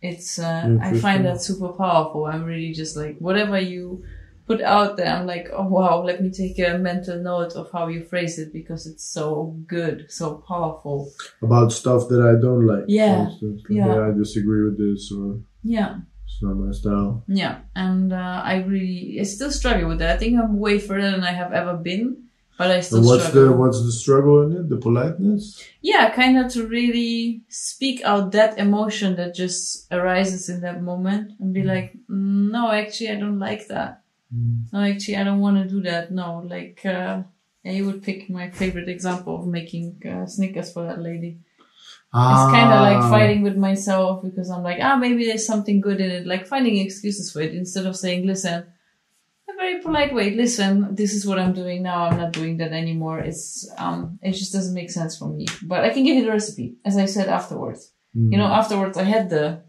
[0.00, 2.24] It's uh, I find that super powerful.
[2.24, 4.04] I'm really just like whatever you
[4.50, 7.84] put out there, I'm like, oh wow, let me take a mental note of how
[7.94, 10.98] you phrase it because it's so good, so powerful.
[11.42, 13.62] about stuff that I don't like Yeah, instance.
[13.68, 14.08] Like, yeah.
[14.08, 15.92] I disagree with this or Yeah.
[16.26, 17.12] It's not my style.
[17.28, 20.14] Yeah, and uh, I really, I still struggle with that.
[20.16, 22.06] I think I'm way further than I have ever been,
[22.58, 23.50] but I still And what's struggle.
[23.52, 24.68] the what's the struggle in it?
[24.68, 25.42] The politeness.
[25.90, 31.32] yeah, kind of to really speak out that emotion that just arises in that moment
[31.40, 33.99] and be like, "Mm, no, actually, I don't like that.
[34.34, 34.72] Mm.
[34.72, 36.10] No, actually, I don't want to do that.
[36.12, 37.22] No, like, uh,
[37.64, 41.38] you would pick my favorite example of making uh, Snickers for that lady.
[42.12, 43.10] It's kind of like Ah.
[43.10, 46.26] fighting with myself because I'm like, ah, maybe there's something good in it.
[46.26, 48.64] Like finding excuses for it instead of saying, listen,
[49.48, 50.34] a very polite way.
[50.34, 52.04] Listen, this is what I'm doing now.
[52.06, 53.20] I'm not doing that anymore.
[53.20, 55.46] It's um, it just doesn't make sense for me.
[55.62, 57.92] But I can give you the recipe, as I said afterwards.
[58.16, 58.32] Mm.
[58.32, 59.62] You know, afterwards I had the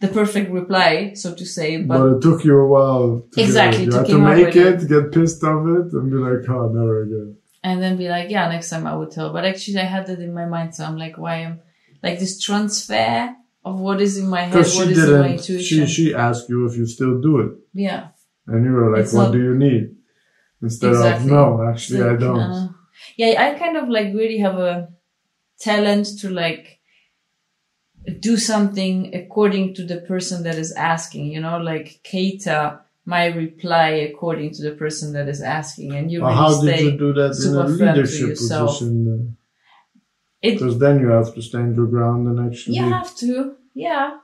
[0.00, 1.78] the perfect reply, so to say.
[1.82, 3.26] But, But it took you a while.
[3.32, 6.68] To Exactly, you had to make it, get pissed off it, and be like, "Oh,
[6.68, 9.32] never again." and then be like, yeah, next time I would tell.
[9.32, 11.60] But actually, I had that in my mind, so I'm like, why am
[12.00, 15.42] like this transfer of what is in my head, what she is in my didn't.
[15.44, 15.86] She intuition.
[15.86, 18.08] she asked you if you still do it, yeah.
[18.46, 19.96] and you were like, It's "What not- do you need?"
[20.62, 21.26] Instead Exactly.
[21.26, 22.68] of, "No, actually, I don't." uh,
[23.16, 24.88] yeah, I kind of like really have a
[25.58, 26.75] talent to like
[28.20, 33.88] do something according to the person that is asking, you know, like cater my reply
[33.88, 36.76] according to the person that is asking, and you Well, really how stay.
[36.76, 39.36] did you do that in a super firm to leadership position?
[40.42, 42.76] It Because then you have to stand your ground and actually.
[42.76, 44.18] you have to, yeah.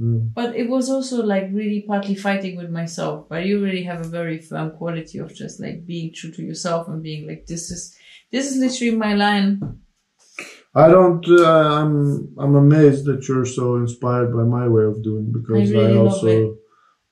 [0.00, 0.32] Mm.
[0.34, 4.08] But it was also like really partly fighting with myself, but you really have a
[4.08, 7.96] very firm quality of just like being true to yourself and being like, this is,
[8.30, 9.80] this is literally my line.
[10.74, 11.26] I don't.
[11.28, 11.44] Uh,
[11.78, 12.32] I'm.
[12.38, 16.00] I'm amazed that you're so inspired by my way of doing because I really I
[16.00, 16.56] also.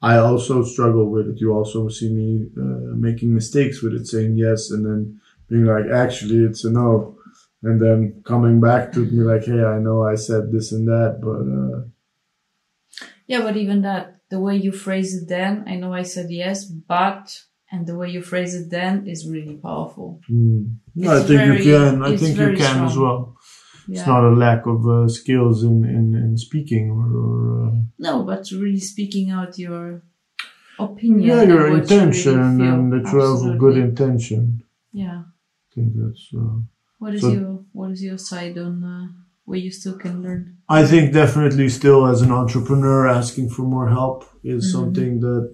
[0.00, 1.40] I also struggle with it.
[1.40, 5.86] You also see me uh, making mistakes with it, saying yes, and then being like,
[5.92, 7.16] actually, it's a no,
[7.64, 11.18] and then coming back to me like, hey, I know I said this and that,
[11.20, 16.02] but uh, Yeah, but even that, the way you phrase it then, I know I
[16.04, 17.42] said yes, but,
[17.72, 20.20] and the way you phrase it then is really powerful.
[20.30, 22.02] mm, no, I think very- you can.
[22.04, 23.36] I think you can as well.
[23.90, 23.98] Yeah.
[24.00, 28.22] It's not a lack of uh, skills in, in, in speaking or, or uh, no,
[28.22, 30.02] but really speaking out your
[30.78, 31.22] opinion.
[31.28, 34.62] yeah, your what you intention really and that you have a good intention.
[34.92, 35.22] Yeah.
[35.24, 36.24] I think that's.
[36.36, 36.58] Uh,
[36.98, 39.06] What is So- your, what is your side on, uh,
[39.46, 40.42] where you still can learn?
[40.68, 44.72] I think definitely still as an entrepreneur, asking for more help is Mhm.
[44.76, 45.44] something that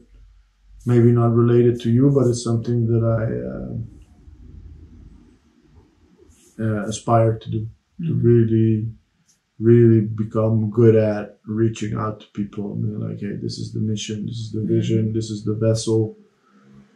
[0.87, 3.73] maybe not related to you, but it's something that I uh,
[6.65, 7.69] uh, aspire to do.
[8.03, 8.23] To Mhm.
[8.25, 8.89] really,
[9.61, 13.79] really become good at reaching out to people and being like, hey, this is the
[13.81, 16.17] mission, this is the vision, this is the vessel.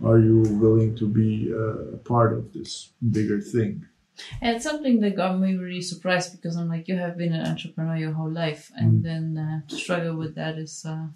[0.02, 3.86] Are you willing to be uh, a part of this bigger thing?
[4.42, 7.46] And it's something that got me really surprised because I'm like, you have been an
[7.46, 8.80] entrepreneur your whole life, Mm.
[8.82, 11.06] and then uh, to struggle with that is, uh,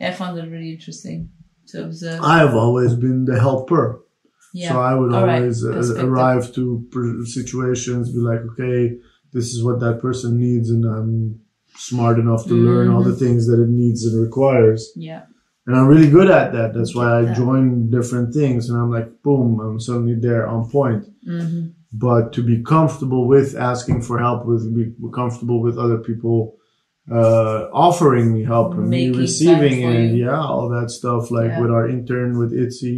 [0.00, 1.28] I found it really interesting
[1.66, 2.22] to observe.
[2.22, 4.00] I have always been the helper.
[4.52, 5.36] yeah, So I would All right.
[5.42, 8.98] always uh, arrive to pr- situations, be like, okay,
[9.32, 11.40] this is what that person needs, and I'm
[11.76, 13.10] smart enough to learn all Mm-hmm.
[13.10, 14.92] the things that it needs and requires.
[14.96, 15.22] yeah,
[15.66, 16.74] And I'm really good at that.
[16.74, 21.04] That's why I join different things, and I'm like, boom, I'm suddenly there on point.
[21.24, 24.86] hmm But to be comfortable with asking for help, with be
[25.20, 26.38] comfortable with other people
[27.10, 31.30] uh, offering me help and me receiving it, yeah, all that stuff.
[31.30, 31.60] Like Yeah.
[31.60, 32.96] with our intern with Itzy,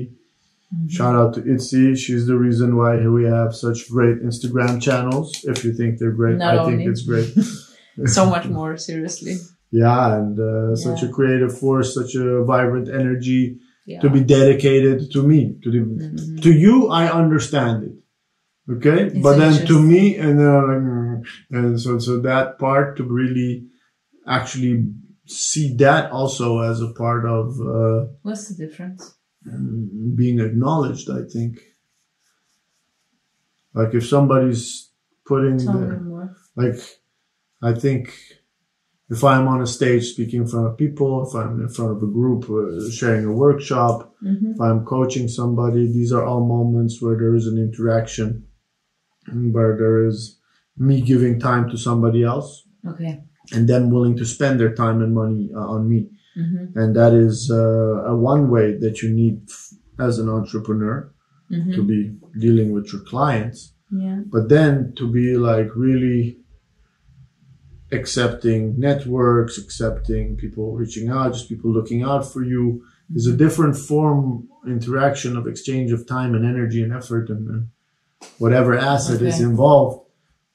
[0.75, 0.89] Mm-hmm.
[0.89, 1.95] Shout out to Itzy.
[1.95, 5.45] She's the reason why we have such great Instagram channels.
[5.45, 6.77] If you think they're great, Not I only.
[6.79, 7.31] think it's great.
[8.07, 9.37] so much more seriously.
[9.71, 14.01] yeah, and uh, such a creative force, such a vibrant energy Yeah.
[14.01, 15.57] to be dedicated to me.
[15.63, 16.43] To the Mhm.
[16.45, 17.95] to you, I understand it.
[18.75, 22.59] Okay, It's but then to me, and then I'm like, mm, and so so that
[22.59, 23.53] part to really
[24.27, 24.77] actually
[25.27, 29.03] see that also as a part of uh, What's the difference?
[30.15, 31.11] Being acknowledged.
[31.11, 31.59] I think,
[33.75, 34.91] like if somebody's
[35.25, 35.93] putting their,
[36.57, 36.77] like
[37.63, 38.13] i think
[39.09, 42.03] if i'm on a stage speaking in front of people if i'm in front of
[42.03, 47.01] a group uh, sharing a workshop hmm if i'm coaching somebody these are all moments
[47.01, 48.47] where there is an interaction
[49.33, 50.39] where there is
[50.77, 53.23] me giving time to somebody else Okay.
[53.55, 57.13] and them willing to spend their time and money uh, on me hmm and that
[57.27, 59.73] is uh, a one way that you need f-
[60.07, 60.97] as an entrepreneur
[61.51, 62.01] hmm to be
[62.45, 63.59] dealing with your clients
[64.05, 64.21] Yeah.
[64.35, 66.23] but then to be like really
[67.91, 72.83] accepting networks, accepting people reaching out, just people looking out for you
[73.15, 77.69] is a different form interaction of exchange of time and energy and effort and, and
[78.39, 80.02] whatever asset is involved.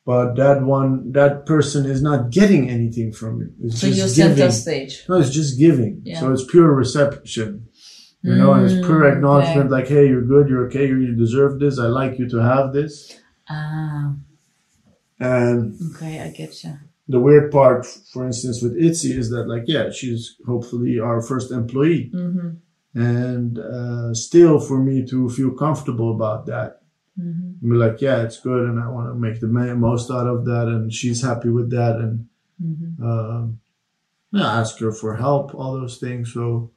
[0.10, 3.50] But that one, that person is not getting anything from you.
[3.66, 4.38] It's So just you're giving.
[4.38, 4.94] center stage.
[5.10, 5.94] No, it's just giving.
[6.10, 6.20] Yeah.
[6.20, 7.50] So it's pure reception.
[8.28, 11.60] You know, and it's pure Mm, acknowledgement like, hey, you're good, you're okay, you deserve
[11.64, 12.94] this, I like you to have this.
[13.50, 14.16] Ah,
[15.20, 15.60] And
[15.96, 16.74] okay, I get you.
[17.08, 21.52] the weird part, for instance, with Itzy is that, like, yeah, she's hopefully our first
[21.52, 22.12] employee.
[22.14, 22.50] Mm-hmm.
[23.00, 26.70] And uh, still, for me to feel comfortable about that,
[27.20, 27.70] Mm-hmm.
[27.72, 30.68] be like, yeah, it's good, and I want to make the most out of that,
[30.68, 32.28] and she's happy with that, and
[32.64, 33.04] Mm-hmm.
[33.08, 33.60] um,
[34.32, 36.34] yeah, ask her for help, all those things.
[36.34, 36.72] So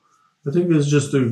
[0.47, 1.22] I think it's just a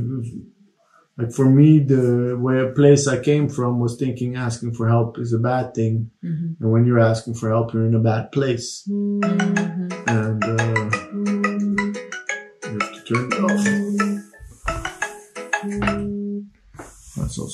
[1.18, 5.18] like for me, the way a place I came from was thinking asking for help
[5.18, 6.62] is a bad thing, Mm-hmm.
[6.62, 10.08] and when you're asking for help, you're in a bad place, Mm-hmm.
[10.08, 10.77] and uh,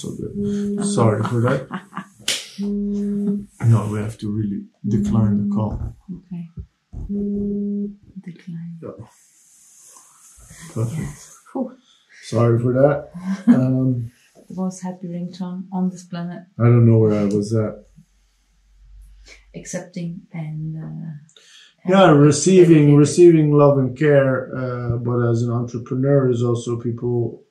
[0.04, 0.84] Also good.
[0.86, 1.68] Sorry for that.
[2.56, 5.96] No, we have to really decline the call.
[6.18, 6.48] Okay.
[8.24, 8.78] Decline.
[10.72, 11.08] Perfect.
[11.52, 11.76] Whew.
[12.22, 13.10] Sorry for that.
[13.48, 14.12] Um,
[14.48, 17.74] The most happy ringtone on this planet, I don't know where I was at.
[19.56, 21.10] accepting and uh,
[21.88, 27.42] Yeah, receiving receiving love and care, uh, but as an entrepreneur is also people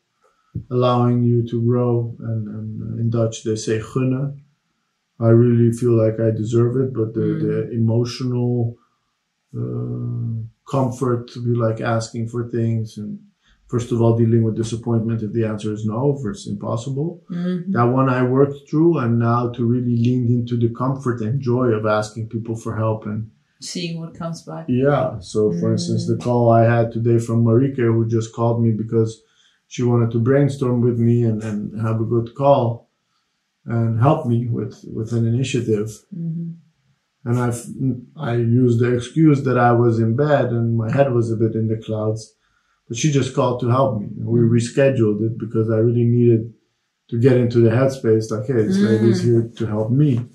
[0.70, 2.16] allowing you to grow.
[2.20, 4.40] And, and in Dutch they say gunnen.
[5.20, 8.76] I really feel like I deserve it, but the, the emotional
[9.56, 13.20] uh, comfort to be like asking for things and
[13.68, 17.24] first of all dealing with disappointment if the answer is no, if it's impossible.
[17.32, 17.72] Mhm.
[17.74, 21.68] that one I worked through, and now to really lean into the comfort and joy
[21.70, 23.06] of asking people for help.
[23.06, 23.32] And
[23.62, 24.66] seeing what comes back.
[24.68, 28.72] yeah, so for instance, the call I had today from Marika, who just called me
[28.72, 29.22] because
[29.68, 32.90] she wanted to brainstorm with me and, and have a good call
[33.66, 35.88] and help me with, with an initiative.
[36.16, 36.52] Mm-hmm.
[37.26, 37.66] And I've,
[38.18, 41.56] I used the excuse that I was in bed and my head was a bit
[41.56, 42.36] in the clouds,
[42.88, 44.08] but she just called to help me.
[44.18, 44.54] We mm-hmm.
[44.54, 46.54] rescheduled it because I really needed
[47.10, 49.26] to get into the headspace like, hey, this lady's mm.
[49.26, 50.26] here to help me.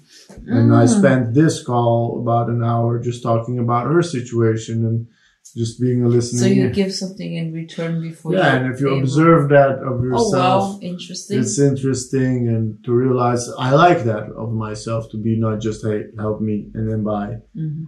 [0.47, 0.99] And I mm.
[0.99, 5.09] spent this call about an hour just talking about her situation and
[5.53, 6.41] just being a listener.
[6.41, 8.35] So you give something in return before.
[8.35, 11.39] Yeah, you and if you able- observe that of yourself, Oh wow, interesting.
[11.39, 16.05] it's interesting and to realize I like that of myself to be not just hey
[16.19, 17.85] help me and then bye, Mhm.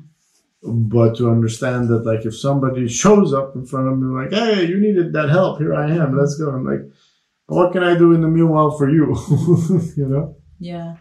[0.97, 4.67] but to understand that like if somebody shows up in front of me like hey
[4.71, 6.85] you needed that help here I am let's go I'm like
[7.47, 9.05] what can I do in the meanwhile for you
[9.97, 10.97] you know Yeah,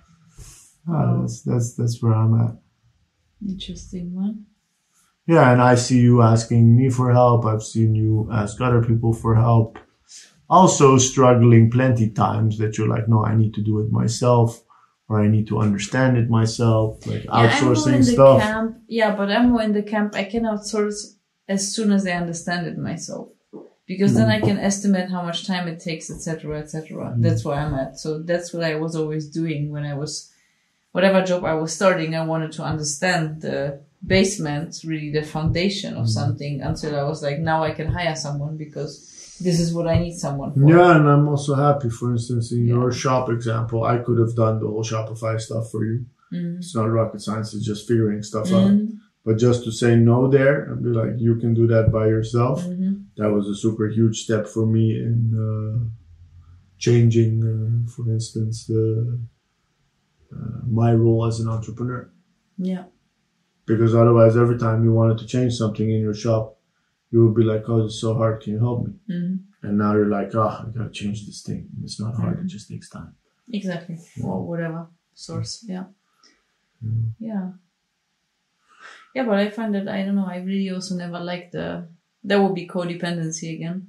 [0.88, 2.56] ah, that's that's that's where I'm at
[3.48, 4.46] interesting one.
[5.30, 9.14] Yeah and I see you asking me for help I've seen you ask other people
[9.14, 9.80] for help
[10.50, 14.62] also struggling plenty times that you're like no I need to do it myself
[15.10, 18.42] or I need to understand it myself, like Yeah, I'm more in outsourcing stuff.
[18.42, 18.78] camp.
[18.88, 20.14] Yeah, but I'm more in the camp.
[20.16, 21.16] I can outsource
[21.48, 23.30] as soon as I understand it myself,
[23.88, 24.30] because then.
[24.30, 24.48] I mm-hmm.
[24.48, 26.98] can estimate how much time it takes, etc., etc.
[26.98, 27.22] Mm-hmm.
[27.24, 27.98] That's where I'm at.
[27.98, 30.32] So that's what I was always doing when I was,
[30.92, 32.16] whatever job I was starting.
[32.16, 36.02] I wanted to understand the basement, really the foundation Mm.
[36.02, 38.92] of something, until I was like, now I can hire someone because
[39.42, 40.70] this is what I need someone for.
[40.70, 42.76] Yeah, and I'm also happy, for instance, in Yeah.
[42.76, 46.06] your shop example, I could have done the whole Shopify stuff for you.
[46.34, 46.58] Mm.
[46.58, 48.72] It's not rocket science, it's just figuring stuff out.
[48.72, 48.98] Mm.
[49.26, 52.66] But just to say no there and be like, you can do that by yourself,
[52.66, 53.04] Mhm.
[53.18, 55.80] that was a super huge step for me in uh,
[56.78, 59.18] changing, uh, for instance, uh,
[60.68, 62.10] my role as an entrepreneur.
[62.58, 62.84] Yeah.
[63.70, 66.44] Because otherwise, every time you wanted to change something in your shop,
[67.12, 68.94] you would be like, oh, it's so hard, can you help me?
[69.16, 69.40] Mhm.
[69.64, 71.62] And now you're like, oh, I gotta change this thing.
[71.84, 73.12] It's not hard, it just takes time.
[73.60, 73.98] Exactly.
[74.24, 74.82] Or whatever
[75.14, 75.54] source.
[75.74, 75.86] Yeah.
[76.86, 77.06] Mm.
[77.30, 77.46] Yeah.
[79.16, 80.28] Yeah, but I find that I don't know.
[80.36, 81.68] I really also never like the.
[82.24, 83.88] There will be codependency again.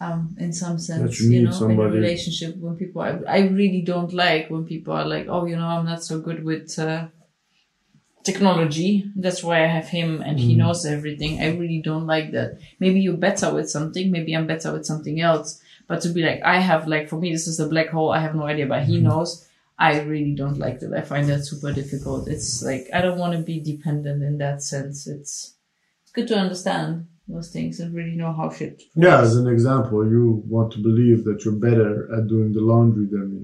[0.00, 3.40] Um, in some sense, you you, know, in a somebody- relationship when people, I, I
[3.60, 6.78] really don't like when people are like, oh, you know, I'm not so good with
[6.78, 7.08] uh,
[8.28, 8.90] technology.
[9.24, 10.58] That's why I have him and he Mm.
[10.62, 11.32] knows everything.
[11.44, 12.50] I really don't like that.
[12.82, 14.06] Maybe you're better with something.
[14.16, 15.48] Maybe I'm better with something else.
[15.88, 18.10] But to be like, I have like, for me, this is a black hole.
[18.18, 19.30] I have no idea, but he knows.
[19.88, 20.92] I really don't like that.
[21.00, 22.22] I find that super difficult.
[22.34, 24.96] It's like, I don't want to be dependent in that sense.
[25.16, 25.54] It's,
[26.02, 28.74] it's good to understand those things and really know how shit.
[29.06, 33.06] Yeah, as an example, you want to believe that you're better at doing the laundry
[33.14, 33.42] than me,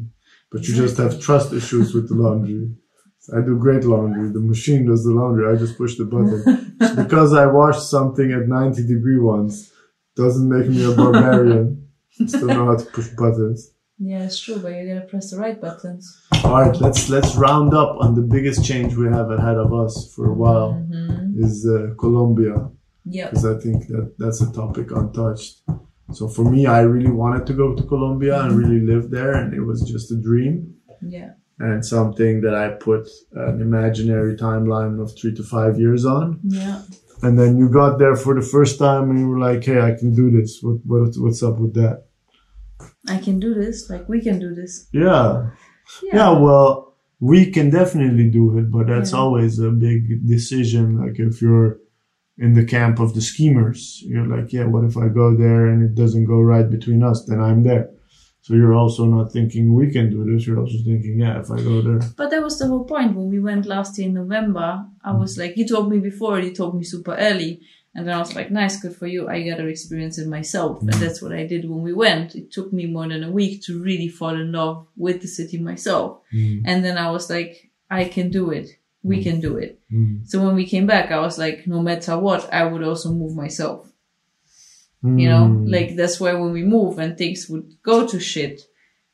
[0.50, 2.62] but you just have trust issues with the laundry.
[3.32, 4.28] I do great laundry.
[4.30, 5.50] The machine does the laundry.
[5.52, 6.76] I just push the button.
[6.96, 9.72] because I washed something at 90 degree once
[10.16, 11.88] doesn't make me a barbarian.
[12.26, 13.70] Still know how to push buttons.
[13.98, 16.04] Yeah, it's true, but you gotta press the right buttons.
[16.44, 20.12] All right, let's let's round up on the biggest change we have ahead of us
[20.14, 21.42] for a while Mm-hmm.
[21.42, 22.70] is uh, Colombia
[23.06, 23.30] Yep.
[23.30, 25.62] because I think that that's a topic untouched.
[26.12, 29.54] So for me, I really wanted to go to Colombia and really live there, and
[29.54, 31.30] it was just a dream Yeah.
[31.58, 36.40] And something that I put an imaginary timeline of three to five years on.
[36.42, 36.82] Yeah.
[37.22, 39.92] And then you got there for the first time, and you were like, "Hey, I
[39.94, 40.60] can do this.
[40.62, 42.04] What what what's up with that?"
[43.08, 43.88] I can do this.
[43.88, 44.88] Like we can do this.
[44.92, 45.50] Yeah.
[46.12, 49.18] Yeah, well, we can definitely do it, but that's Yeah.
[49.18, 50.98] always a big decision.
[50.98, 51.78] Like if you're
[52.36, 55.82] in the camp of the schemers, you're like, yeah, what if I go there and
[55.82, 57.24] it doesn't go right between us?
[57.26, 57.90] Then I'm there.
[58.44, 60.46] So you're also not thinking we can do this.
[60.46, 62.00] You're also thinking, yeah, if I go there.
[62.14, 64.84] But that was the whole point when we went last year in November.
[65.02, 65.40] I was mm.
[65.40, 67.62] like, you told me before, you told me super early.
[67.94, 69.30] And then I was like, nice, good for you.
[69.30, 70.82] I got to experience it myself.
[70.82, 71.00] And mm.
[71.00, 72.34] that's what I did when we went.
[72.34, 75.56] It took me more than a week to really fall in love with the city
[75.56, 76.20] myself.
[76.34, 76.64] Mm.
[76.66, 78.68] And then I was like, I can do it.
[79.02, 79.80] We can do it.
[79.90, 80.28] Mm.
[80.28, 83.34] So when we came back, I was like, no matter what, I would also move
[83.34, 83.90] myself.
[85.04, 85.70] You know, Mm.
[85.70, 88.62] like that's why when we move and things would go to shit,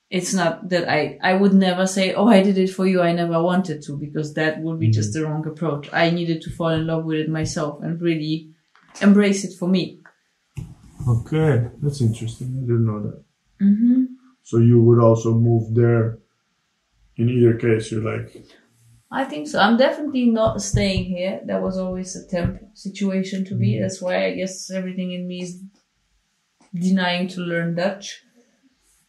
[0.08, 3.00] it's not that I, I would never say, oh, I did it for you.
[3.02, 5.88] I never wanted to because that would be just the wrong approach.
[5.92, 8.50] I needed to fall in love with it myself and really
[9.02, 9.98] embrace it for me.
[11.08, 12.48] Okay, that's interesting.
[12.58, 13.22] I didn't know that.
[13.58, 14.04] hmm
[14.42, 16.18] So you would also move there.
[17.16, 18.28] In either case, you're like,
[19.10, 19.58] I think so.
[19.58, 21.40] I'm definitely not staying here.
[21.46, 23.78] That was always a temp situation to me.
[23.80, 25.60] That's why I guess everything in me is
[26.72, 28.22] denying to learn Dutch.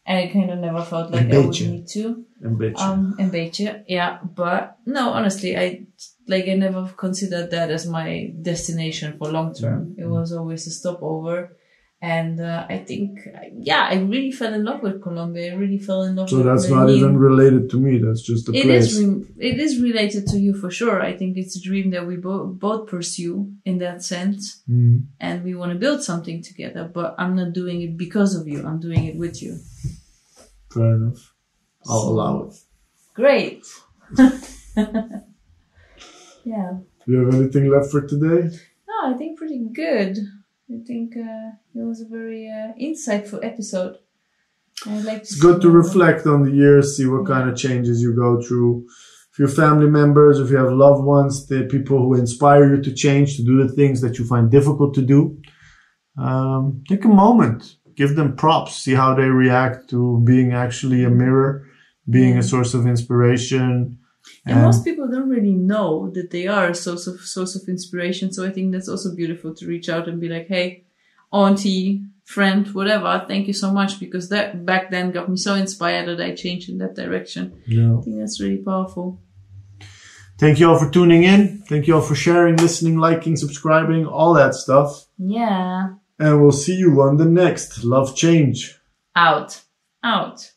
[0.04, 2.24] And I kind of never felt like I would need to.
[2.42, 2.84] een beetje.
[2.84, 4.22] Um, een beetje, yeah.
[4.34, 5.86] But no, honestly, I
[6.26, 9.94] like I never considered that as my destination for long term.
[9.96, 11.56] It was always a stopover,
[12.04, 13.20] and uh, I think,
[13.54, 15.52] yeah, I really fell in love with Colombia.
[15.52, 16.28] I really fell in love.
[16.28, 17.98] so that's not even related to me.
[17.98, 18.92] That's just a It place.
[18.92, 19.00] is.
[19.04, 21.00] Re- it is related to you for sure.
[21.00, 25.04] I think it's a dream that we bo- both pursue in that sense, Mm.
[25.20, 26.90] and we want to build something together.
[26.92, 28.58] But I'm not doing it because of you.
[28.66, 29.52] I'm doing it with you.
[30.74, 31.32] Fair enough.
[31.88, 32.54] I'll allow it.
[33.14, 33.62] Great.
[36.44, 36.72] yeah.
[37.06, 38.56] Do you have anything left for today?
[38.88, 40.18] No, I think pretty good.
[40.70, 43.96] I think uh, it was a very uh, insightful episode.
[44.86, 48.00] I'd like to It's good to reflect on the years, see what kind of changes
[48.00, 48.86] you go through.
[49.32, 52.92] If your family members, if you have loved ones, the people who inspire you to
[52.92, 55.38] change, to do the things that you find difficult to do,
[56.18, 61.10] um, take a moment, give them props, see how they react to being actually a
[61.10, 61.66] mirror,
[62.08, 63.98] being a source of inspiration.
[64.46, 68.32] And most people don't really know that they are a source of source of inspiration.
[68.32, 70.84] So I think that's also beautiful to reach out and be like, "Hey,
[71.32, 76.06] auntie, friend, whatever, thank you so much," because that back then got me so inspired
[76.06, 77.52] that I changed in that direction.
[77.66, 77.96] yeah.
[77.96, 79.20] I think that's really powerful.
[80.38, 81.62] Thank you all for tuning in.
[81.68, 85.06] Thank you all for sharing, listening, liking, subscribing, all that stuff.
[85.18, 85.94] Yeah.
[86.18, 88.78] And we'll see you on the next Love Change.
[89.14, 89.60] Out.
[90.02, 90.51] Out.